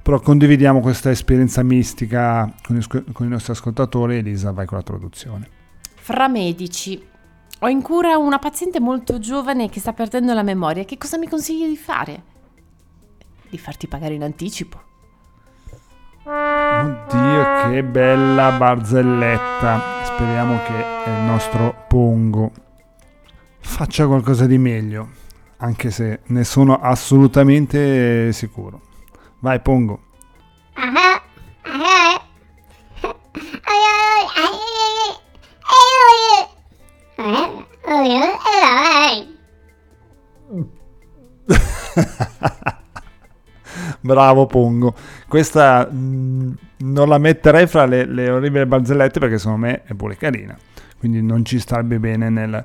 Però 0.00 0.20
condividiamo 0.20 0.78
questa 0.80 1.10
esperienza 1.10 1.64
mistica 1.64 2.50
con 2.64 2.76
i, 2.76 3.12
con 3.12 3.26
i 3.26 3.28
nostri 3.28 3.52
ascoltatori. 3.52 4.18
Elisa, 4.18 4.52
vai 4.52 4.66
con 4.66 4.78
la 4.78 4.84
traduzione. 4.84 5.48
Fra 5.96 6.28
medici, 6.28 7.04
ho 7.58 7.68
in 7.68 7.82
cura 7.82 8.16
una 8.16 8.38
paziente 8.38 8.78
molto 8.78 9.18
giovane 9.18 9.68
che 9.68 9.80
sta 9.80 9.92
perdendo 9.92 10.32
la 10.32 10.44
memoria. 10.44 10.84
Che 10.84 10.96
cosa 10.96 11.18
mi 11.18 11.26
consigli 11.26 11.66
di 11.66 11.76
fare? 11.76 12.22
Di 13.50 13.58
farti 13.58 13.88
pagare 13.88 14.14
in 14.14 14.22
anticipo. 14.22 14.80
Oddio, 16.22 17.70
che 17.70 17.82
bella 17.82 18.52
barzelletta. 18.52 20.04
Speriamo 20.04 20.58
che 20.64 21.10
il 21.10 21.24
nostro 21.24 21.84
Pongo 21.88 22.52
faccia 23.68 24.06
qualcosa 24.06 24.46
di 24.46 24.58
meglio, 24.58 25.10
anche 25.58 25.90
se 25.90 26.20
ne 26.26 26.42
sono 26.42 26.80
assolutamente 26.80 28.32
sicuro. 28.32 28.80
Vai 29.40 29.60
Pongo. 29.60 30.00
Bravo 44.00 44.46
Pongo. 44.46 44.94
Questa 45.28 45.86
mh, 45.90 46.54
non 46.78 47.08
la 47.08 47.18
metterei 47.18 47.66
fra 47.66 47.84
le, 47.84 48.06
le 48.06 48.30
orribili 48.30 48.64
barzellette 48.66 49.18
perché 49.20 49.38
secondo 49.38 49.66
me 49.66 49.82
è 49.84 49.94
pure 49.94 50.16
carina. 50.16 50.56
Quindi 50.98 51.22
non 51.22 51.44
ci 51.44 51.58
starebbe 51.60 51.98
bene 51.98 52.28
nel- 52.30 52.64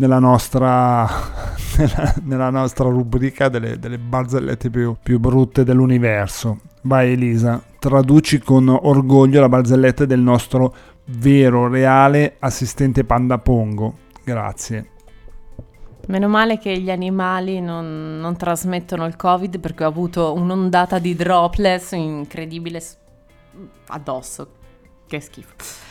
nella, 0.00 0.18
nostra, 0.18 1.06
nella, 1.76 2.14
nella 2.22 2.50
nostra 2.50 2.88
rubrica 2.88 3.48
delle, 3.48 3.78
delle 3.78 3.98
barzellette 3.98 4.70
più, 4.70 4.96
più 5.00 5.20
brutte 5.20 5.62
dell'universo. 5.62 6.60
Vai 6.82 7.12
Elisa, 7.12 7.62
traduci 7.78 8.38
con 8.38 8.68
orgoglio 8.68 9.40
la 9.40 9.48
barzelletta 9.50 10.06
del 10.06 10.20
nostro 10.20 10.74
vero, 11.04 11.68
reale 11.68 12.36
assistente 12.38 13.04
Panda 13.04 13.38
Pongo. 13.38 13.98
Grazie. 14.24 14.88
Meno 16.06 16.28
male 16.28 16.58
che 16.58 16.78
gli 16.78 16.90
animali 16.90 17.60
non, 17.60 18.18
non 18.20 18.36
trasmettono 18.36 19.04
il 19.04 19.16
covid 19.16 19.60
perché 19.60 19.84
ho 19.84 19.88
avuto 19.88 20.32
un'ondata 20.32 20.98
di 20.98 21.14
droplets 21.14 21.92
incredibile 21.92 22.82
addosso. 23.88 24.48
Che 25.06 25.20
schifo. 25.20 25.89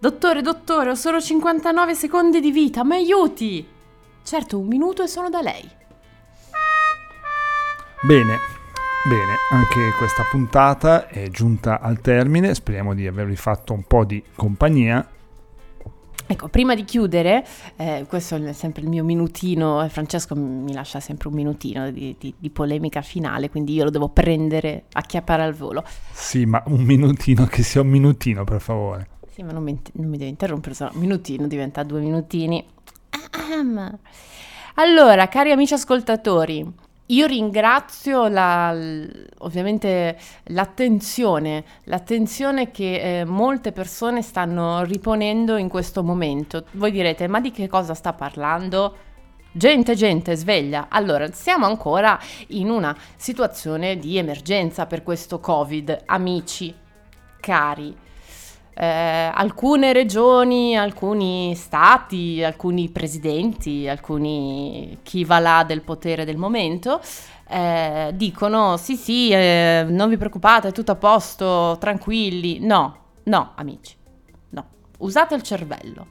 Dottore, 0.00 0.42
dottore, 0.42 0.90
ho 0.90 0.94
solo 0.94 1.20
59 1.20 1.92
secondi 1.92 2.38
di 2.38 2.52
vita, 2.52 2.84
mi 2.84 2.94
aiuti! 2.94 3.66
Certo, 4.22 4.56
un 4.56 4.68
minuto 4.68 5.02
e 5.02 5.08
sono 5.08 5.28
da 5.28 5.40
lei. 5.40 5.68
Bene, 8.02 8.36
bene, 9.08 9.34
anche 9.50 9.90
questa 9.98 10.22
puntata 10.30 11.08
è 11.08 11.26
giunta 11.30 11.80
al 11.80 12.00
termine, 12.00 12.54
speriamo 12.54 12.94
di 12.94 13.08
avervi 13.08 13.34
fatto 13.34 13.72
un 13.72 13.82
po' 13.82 14.04
di 14.04 14.22
compagnia. 14.36 15.04
Ecco, 16.28 16.46
prima 16.46 16.76
di 16.76 16.84
chiudere, 16.84 17.44
eh, 17.74 18.04
questo 18.08 18.36
è 18.36 18.52
sempre 18.52 18.82
il 18.82 18.88
mio 18.88 19.02
minutino, 19.02 19.82
e 19.82 19.88
Francesco 19.88 20.36
mi 20.36 20.74
lascia 20.74 21.00
sempre 21.00 21.26
un 21.26 21.34
minutino 21.34 21.90
di, 21.90 22.14
di- 22.16 22.34
di 22.38 22.50
polemica 22.50 23.02
finale, 23.02 23.50
quindi 23.50 23.74
io 23.74 23.82
lo 23.82 23.90
devo 23.90 24.10
prendere, 24.10 24.84
acchiappare 24.92 25.42
al 25.42 25.54
volo. 25.54 25.82
Sì, 26.12 26.44
ma 26.44 26.62
un 26.66 26.82
minutino, 26.82 27.46
che 27.46 27.64
sia 27.64 27.80
un 27.80 27.88
minutino 27.88 28.44
per 28.44 28.60
favore. 28.60 29.16
Sì, 29.38 29.44
ma 29.44 29.52
non 29.52 29.62
mi, 29.62 29.80
non 29.92 30.08
mi 30.08 30.16
devi 30.16 30.30
interrompere, 30.30 30.74
se 30.74 30.82
no 30.82 30.90
minutino 30.94 31.46
diventa 31.46 31.84
due 31.84 32.00
minutini. 32.00 32.66
Allora, 34.74 35.28
cari 35.28 35.52
amici 35.52 35.74
ascoltatori, 35.74 36.68
io 37.06 37.26
ringrazio 37.26 38.26
la- 38.26 38.76
ovviamente 39.38 40.18
l'attenzione, 40.46 41.62
l'attenzione 41.84 42.72
che 42.72 43.20
eh, 43.20 43.24
molte 43.24 43.70
persone 43.70 44.22
stanno 44.22 44.82
riponendo 44.82 45.56
in 45.56 45.68
questo 45.68 46.02
momento. 46.02 46.64
Voi 46.72 46.90
direte, 46.90 47.28
ma 47.28 47.38
di 47.38 47.52
che 47.52 47.68
cosa 47.68 47.94
sta 47.94 48.12
parlando? 48.14 48.96
Gente, 49.52 49.94
gente, 49.94 50.34
sveglia. 50.34 50.86
Allora, 50.88 51.30
siamo 51.30 51.64
ancora 51.64 52.18
in 52.48 52.70
una 52.70 52.92
situazione 53.14 53.98
di 53.98 54.16
emergenza 54.18 54.86
per 54.86 55.04
questo 55.04 55.38
Covid, 55.38 56.02
amici, 56.06 56.74
cari. 57.38 58.06
Eh, 58.80 59.30
alcune 59.34 59.92
regioni, 59.92 60.76
alcuni 60.76 61.54
stati, 61.56 62.44
alcuni 62.44 62.88
presidenti, 62.90 63.88
alcuni 63.88 64.98
chi 65.02 65.24
va 65.24 65.40
là 65.40 65.64
del 65.66 65.82
potere 65.82 66.24
del 66.24 66.36
momento 66.36 67.00
eh, 67.48 68.10
dicono 68.14 68.76
sì 68.76 68.94
sì, 68.96 69.30
eh, 69.30 69.84
non 69.88 70.08
vi 70.08 70.16
preoccupate, 70.16 70.68
è 70.68 70.72
tutto 70.72 70.92
a 70.92 70.96
posto, 70.96 71.76
tranquilli. 71.80 72.60
No, 72.60 72.96
no, 73.24 73.52
amici, 73.54 73.96
no. 74.50 74.66
Usate 74.98 75.34
il 75.34 75.42
cervello, 75.42 76.06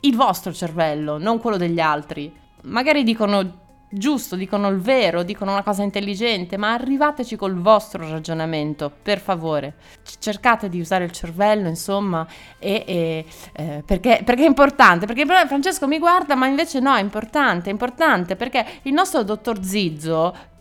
il 0.00 0.14
vostro 0.14 0.52
cervello, 0.52 1.18
non 1.18 1.40
quello 1.40 1.56
degli 1.56 1.80
altri. 1.80 2.32
Magari 2.62 3.02
dicono 3.02 3.62
giusto, 3.94 4.36
dicono 4.36 4.68
il 4.68 4.78
vero, 4.78 5.22
dicono 5.22 5.52
una 5.52 5.62
cosa 5.62 5.82
intelligente, 5.82 6.56
ma 6.56 6.72
arrivateci 6.72 7.36
col 7.36 7.60
vostro 7.60 8.08
ragionamento, 8.08 8.90
per 9.02 9.20
favore. 9.20 9.74
Cercate 10.18 10.68
di 10.68 10.80
usare 10.80 11.04
il 11.04 11.12
cervello, 11.12 11.68
insomma, 11.68 12.26
e, 12.58 12.84
e, 12.86 13.24
eh, 13.52 13.82
perché, 13.84 14.22
perché 14.24 14.44
è 14.44 14.48
importante. 14.48 15.06
Perché 15.06 15.24
Francesco 15.26 15.86
mi 15.86 15.98
guarda, 15.98 16.34
ma 16.34 16.46
invece 16.46 16.80
no, 16.80 16.94
è 16.94 17.00
importante, 17.00 17.68
è 17.68 17.72
importante, 17.72 18.36
perché 18.36 18.64
il 18.82 18.92
nostro 18.92 19.22
dottor 19.22 19.62
Zizzo 19.62 20.52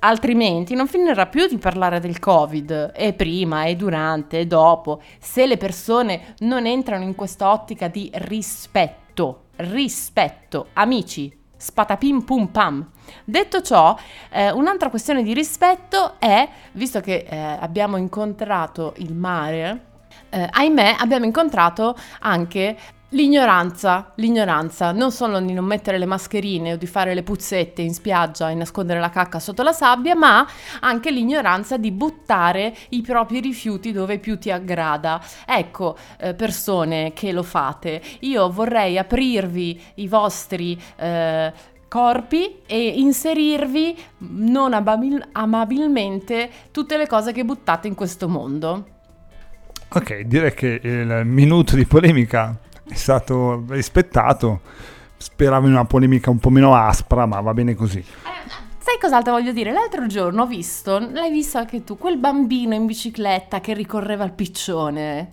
altrimenti 0.00 0.74
non 0.74 0.86
finirà 0.86 1.26
più 1.26 1.46
di 1.46 1.58
parlare 1.58 2.00
del 2.00 2.18
Covid 2.18 2.92
e 2.94 3.12
prima 3.12 3.64
e 3.64 3.76
durante 3.76 4.40
e 4.40 4.46
dopo 4.46 5.02
se 5.18 5.46
le 5.46 5.56
persone 5.56 6.34
non 6.38 6.66
entrano 6.66 7.04
in 7.04 7.14
questa 7.14 7.52
ottica 7.52 7.88
di 7.88 8.10
rispetto, 8.14 9.48
rispetto, 9.56 10.68
amici, 10.72 11.39
spatapim 11.60 12.22
pum 12.24 12.46
pam. 12.46 12.90
Detto 13.24 13.60
ciò, 13.60 13.96
eh, 14.30 14.50
un'altra 14.50 14.88
questione 14.88 15.22
di 15.22 15.34
rispetto 15.34 16.14
è, 16.18 16.48
visto 16.72 17.00
che 17.00 17.26
eh, 17.28 17.36
abbiamo 17.36 17.98
incontrato 17.98 18.94
il 18.96 19.12
mare, 19.12 19.88
eh, 20.30 20.48
ahimè 20.50 20.96
abbiamo 20.98 21.26
incontrato 21.26 21.96
anche 22.20 22.76
l'ignoranza, 23.10 24.12
l'ignoranza, 24.16 24.92
non 24.92 25.10
solo 25.12 25.40
di 25.40 25.52
non 25.52 25.64
mettere 25.64 25.98
le 25.98 26.06
mascherine 26.06 26.74
o 26.74 26.76
di 26.76 26.86
fare 26.86 27.14
le 27.14 27.22
puzzette 27.22 27.82
in 27.82 27.94
spiaggia 27.94 28.50
e 28.50 28.54
nascondere 28.54 29.00
la 29.00 29.10
cacca 29.10 29.38
sotto 29.38 29.62
la 29.62 29.72
sabbia, 29.72 30.14
ma 30.14 30.46
anche 30.80 31.10
l'ignoranza 31.10 31.76
di 31.76 31.90
buttare 31.90 32.74
i 32.90 33.00
propri 33.00 33.40
rifiuti 33.40 33.92
dove 33.92 34.18
più 34.18 34.38
ti 34.38 34.50
aggrada. 34.50 35.22
Ecco, 35.46 35.96
eh, 36.18 36.34
persone 36.34 37.12
che 37.12 37.32
lo 37.32 37.42
fate, 37.42 38.02
io 38.20 38.50
vorrei 38.50 38.98
aprirvi 38.98 39.80
i 39.94 40.08
vostri... 40.08 40.80
eh, 40.96 41.52
corpi 41.90 42.60
e 42.66 42.86
inserirvi 42.86 43.98
non 44.18 44.74
amabil- 44.74 45.26
amabilmente 45.32 46.48
tutte 46.70 46.96
le 46.96 47.08
cose 47.08 47.32
che 47.32 47.44
buttate 47.44 47.88
in 47.88 47.96
questo 47.96 48.28
mondo. 48.28 48.86
Ok, 49.88 50.20
direi 50.20 50.54
che 50.54 50.78
il 50.80 51.22
minuto 51.24 51.74
di 51.74 51.84
polemica 51.86 52.56
è 52.90 52.94
stato 52.94 53.64
rispettato. 53.68 54.60
Speravo 55.16 55.66
in 55.66 55.72
una 55.72 55.84
polemica 55.84 56.30
un 56.30 56.38
po' 56.38 56.50
meno 56.50 56.74
aspra, 56.74 57.26
ma 57.26 57.40
va 57.40 57.54
bene 57.54 57.74
così. 57.74 58.02
Sai 58.78 58.98
cos'altro 59.00 59.32
voglio 59.32 59.52
dire? 59.52 59.72
L'altro 59.72 60.06
giorno 60.06 60.42
ho 60.42 60.46
visto, 60.46 60.98
l'hai 60.98 61.30
visto 61.30 61.58
anche 61.58 61.84
tu, 61.84 61.96
quel 61.96 62.16
bambino 62.16 62.74
in 62.74 62.86
bicicletta 62.86 63.60
che 63.60 63.74
ricorreva 63.74 64.24
al 64.24 64.32
piccione. 64.32 65.32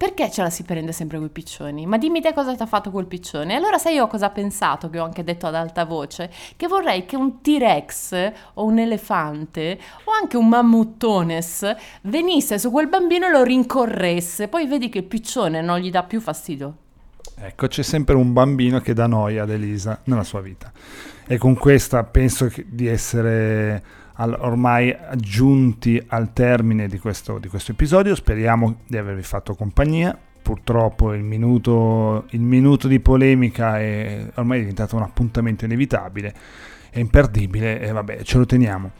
Perché 0.00 0.30
ce 0.30 0.40
la 0.40 0.48
si 0.48 0.62
prende 0.62 0.92
sempre 0.92 1.18
quei 1.18 1.28
piccioni? 1.28 1.84
Ma 1.84 1.98
dimmi 1.98 2.22
te 2.22 2.32
cosa 2.32 2.54
ti 2.54 2.62
ha 2.62 2.66
fatto 2.66 2.90
quel 2.90 3.04
piccione. 3.04 3.54
Allora 3.54 3.76
sai 3.76 3.96
io 3.96 4.06
cosa 4.06 4.28
ho 4.28 4.32
pensato, 4.32 4.88
che 4.88 4.98
ho 4.98 5.04
anche 5.04 5.22
detto 5.22 5.46
ad 5.46 5.54
alta 5.54 5.84
voce? 5.84 6.30
Che 6.56 6.66
vorrei 6.68 7.04
che 7.04 7.16
un 7.16 7.42
T-Rex 7.42 8.32
o 8.54 8.64
un 8.64 8.78
elefante 8.78 9.78
o 10.04 10.12
anche 10.18 10.38
un 10.38 10.48
mammuttones 10.48 11.70
venisse 12.04 12.58
su 12.58 12.70
quel 12.70 12.88
bambino 12.88 13.26
e 13.26 13.30
lo 13.30 13.42
rincorresse. 13.42 14.48
Poi 14.48 14.66
vedi 14.66 14.88
che 14.88 14.96
il 14.96 15.04
piccione 15.04 15.60
non 15.60 15.78
gli 15.80 15.90
dà 15.90 16.02
più 16.02 16.22
fastidio. 16.22 16.76
Ecco, 17.36 17.66
c'è 17.66 17.82
sempre 17.82 18.14
un 18.14 18.32
bambino 18.32 18.80
che 18.80 18.94
dà 18.94 19.06
noia 19.06 19.42
ad 19.42 19.50
Elisa 19.50 20.00
nella 20.04 20.24
sua 20.24 20.40
vita. 20.40 20.72
E 21.26 21.36
con 21.36 21.54
questa 21.56 22.04
penso 22.04 22.50
di 22.64 22.86
essere 22.86 23.99
ormai 24.24 24.94
giunti 25.16 26.02
al 26.08 26.32
termine 26.32 26.88
di 26.88 26.98
questo, 26.98 27.38
di 27.38 27.48
questo 27.48 27.72
episodio. 27.72 28.14
Speriamo 28.14 28.80
di 28.86 28.96
avervi 28.96 29.22
fatto 29.22 29.54
compagnia. 29.54 30.16
Purtroppo 30.42 31.12
il 31.12 31.22
minuto, 31.22 32.24
il 32.30 32.40
minuto 32.40 32.88
di 32.88 32.98
polemica 33.00 33.78
è 33.78 34.30
ormai 34.34 34.60
diventato 34.60 34.96
un 34.96 35.02
appuntamento 35.02 35.64
inevitabile, 35.64 36.34
è 36.90 36.98
imperdibile 36.98 37.80
e 37.80 37.92
vabbè, 37.92 38.22
ce 38.22 38.38
lo 38.38 38.46
teniamo. 38.46 38.90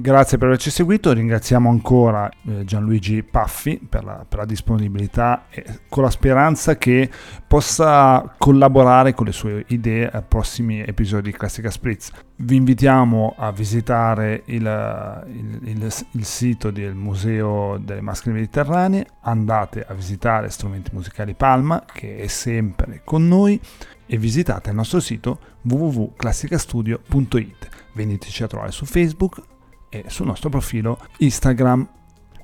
Grazie 0.00 0.38
per 0.38 0.46
averci 0.46 0.70
seguito, 0.70 1.12
ringraziamo 1.12 1.68
ancora 1.68 2.30
eh, 2.46 2.62
Gianluigi 2.64 3.24
Paffi 3.24 3.80
per 3.84 4.04
la, 4.04 4.24
per 4.28 4.38
la 4.38 4.44
disponibilità 4.44 5.46
e 5.50 5.80
con 5.88 6.04
la 6.04 6.10
speranza 6.10 6.76
che 6.76 7.10
possa 7.48 8.32
collaborare 8.38 9.12
con 9.12 9.26
le 9.26 9.32
sue 9.32 9.64
idee 9.68 10.08
ai 10.08 10.22
prossimi 10.22 10.78
episodi 10.86 11.32
di 11.32 11.36
Classica 11.36 11.68
Spritz. 11.68 12.12
Vi 12.36 12.54
invitiamo 12.54 13.34
a 13.36 13.50
visitare 13.50 14.42
il, 14.46 15.24
il- 15.32 15.60
il- 15.64 15.92
il 16.12 16.24
sito 16.24 16.70
del 16.70 16.94
Museo 16.94 17.76
delle 17.78 18.00
Maschere 18.00 18.36
Mediterranee, 18.36 19.04
andate 19.22 19.84
a 19.84 19.94
visitare 19.94 20.48
Strumenti 20.48 20.92
Musicali 20.94 21.34
Palma 21.34 21.82
che 21.84 22.18
è 22.18 22.28
sempre 22.28 23.00
con 23.02 23.26
noi 23.26 23.60
e 24.06 24.16
visitate 24.16 24.70
il 24.70 24.76
nostro 24.76 25.00
sito 25.00 25.40
www.classicastudio.it. 25.62 27.68
Veniteci 27.94 28.44
a 28.44 28.46
trovare 28.46 28.70
su 28.70 28.84
Facebook 28.84 29.42
e 29.88 30.04
sul 30.08 30.26
nostro 30.26 30.48
profilo 30.48 30.98
Instagram. 31.18 31.88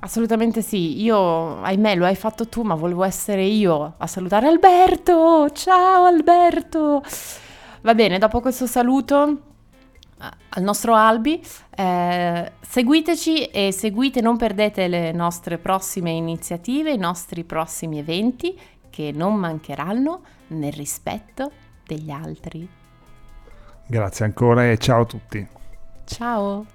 Assolutamente 0.00 0.60
sì, 0.60 1.02
io, 1.02 1.62
ahimè, 1.62 1.96
lo 1.96 2.04
hai 2.04 2.14
fatto 2.14 2.46
tu, 2.48 2.62
ma 2.62 2.74
volevo 2.74 3.04
essere 3.04 3.44
io 3.44 3.94
a 3.96 4.06
salutare 4.06 4.46
Alberto. 4.46 5.48
Ciao 5.50 6.04
Alberto. 6.04 7.02
Va 7.80 7.94
bene, 7.94 8.18
dopo 8.18 8.40
questo 8.40 8.66
saluto 8.66 9.40
al 10.48 10.62
nostro 10.62 10.94
Albi, 10.94 11.42
eh, 11.74 12.52
seguiteci 12.60 13.46
e 13.46 13.72
seguite, 13.72 14.20
non 14.20 14.36
perdete 14.36 14.88
le 14.88 15.12
nostre 15.12 15.58
prossime 15.58 16.10
iniziative, 16.10 16.92
i 16.92 16.98
nostri 16.98 17.44
prossimi 17.44 17.98
eventi 17.98 18.58
che 18.90 19.10
non 19.12 19.34
mancheranno 19.34 20.22
nel 20.48 20.72
rispetto 20.72 21.50
degli 21.86 22.10
altri. 22.10 22.68
Grazie 23.86 24.24
ancora 24.24 24.70
e 24.70 24.78
ciao 24.78 25.02
a 25.02 25.06
tutti. 25.06 25.46
Ciao. 26.04 26.73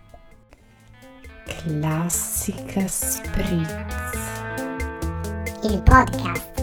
Classica 1.50 2.88
Spritz. 2.88 3.74
il 5.64 5.82
podcast 5.82 6.59